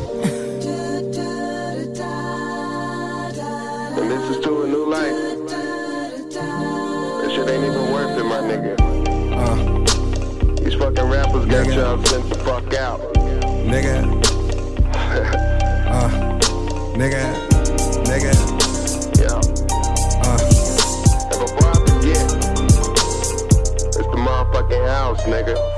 [4.00, 5.12] And this is to a new life.
[7.20, 8.72] That shit ain't even worth it, my nigga.
[9.36, 9.87] Uh,
[10.68, 13.00] These fucking rappers got y'all sent the fuck out.
[13.64, 14.04] Nigga.
[15.86, 16.10] uh,
[16.92, 17.22] nigga.
[18.04, 18.32] Nigga.
[19.16, 19.40] Yeah.
[20.28, 20.38] Uh,
[21.32, 22.20] If a bar forget,
[23.86, 25.77] it's the motherfucking house, nigga.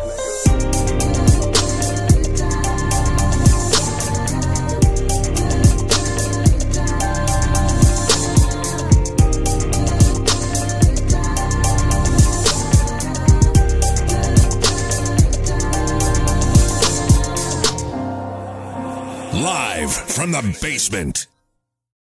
[19.41, 21.27] Live from the basement.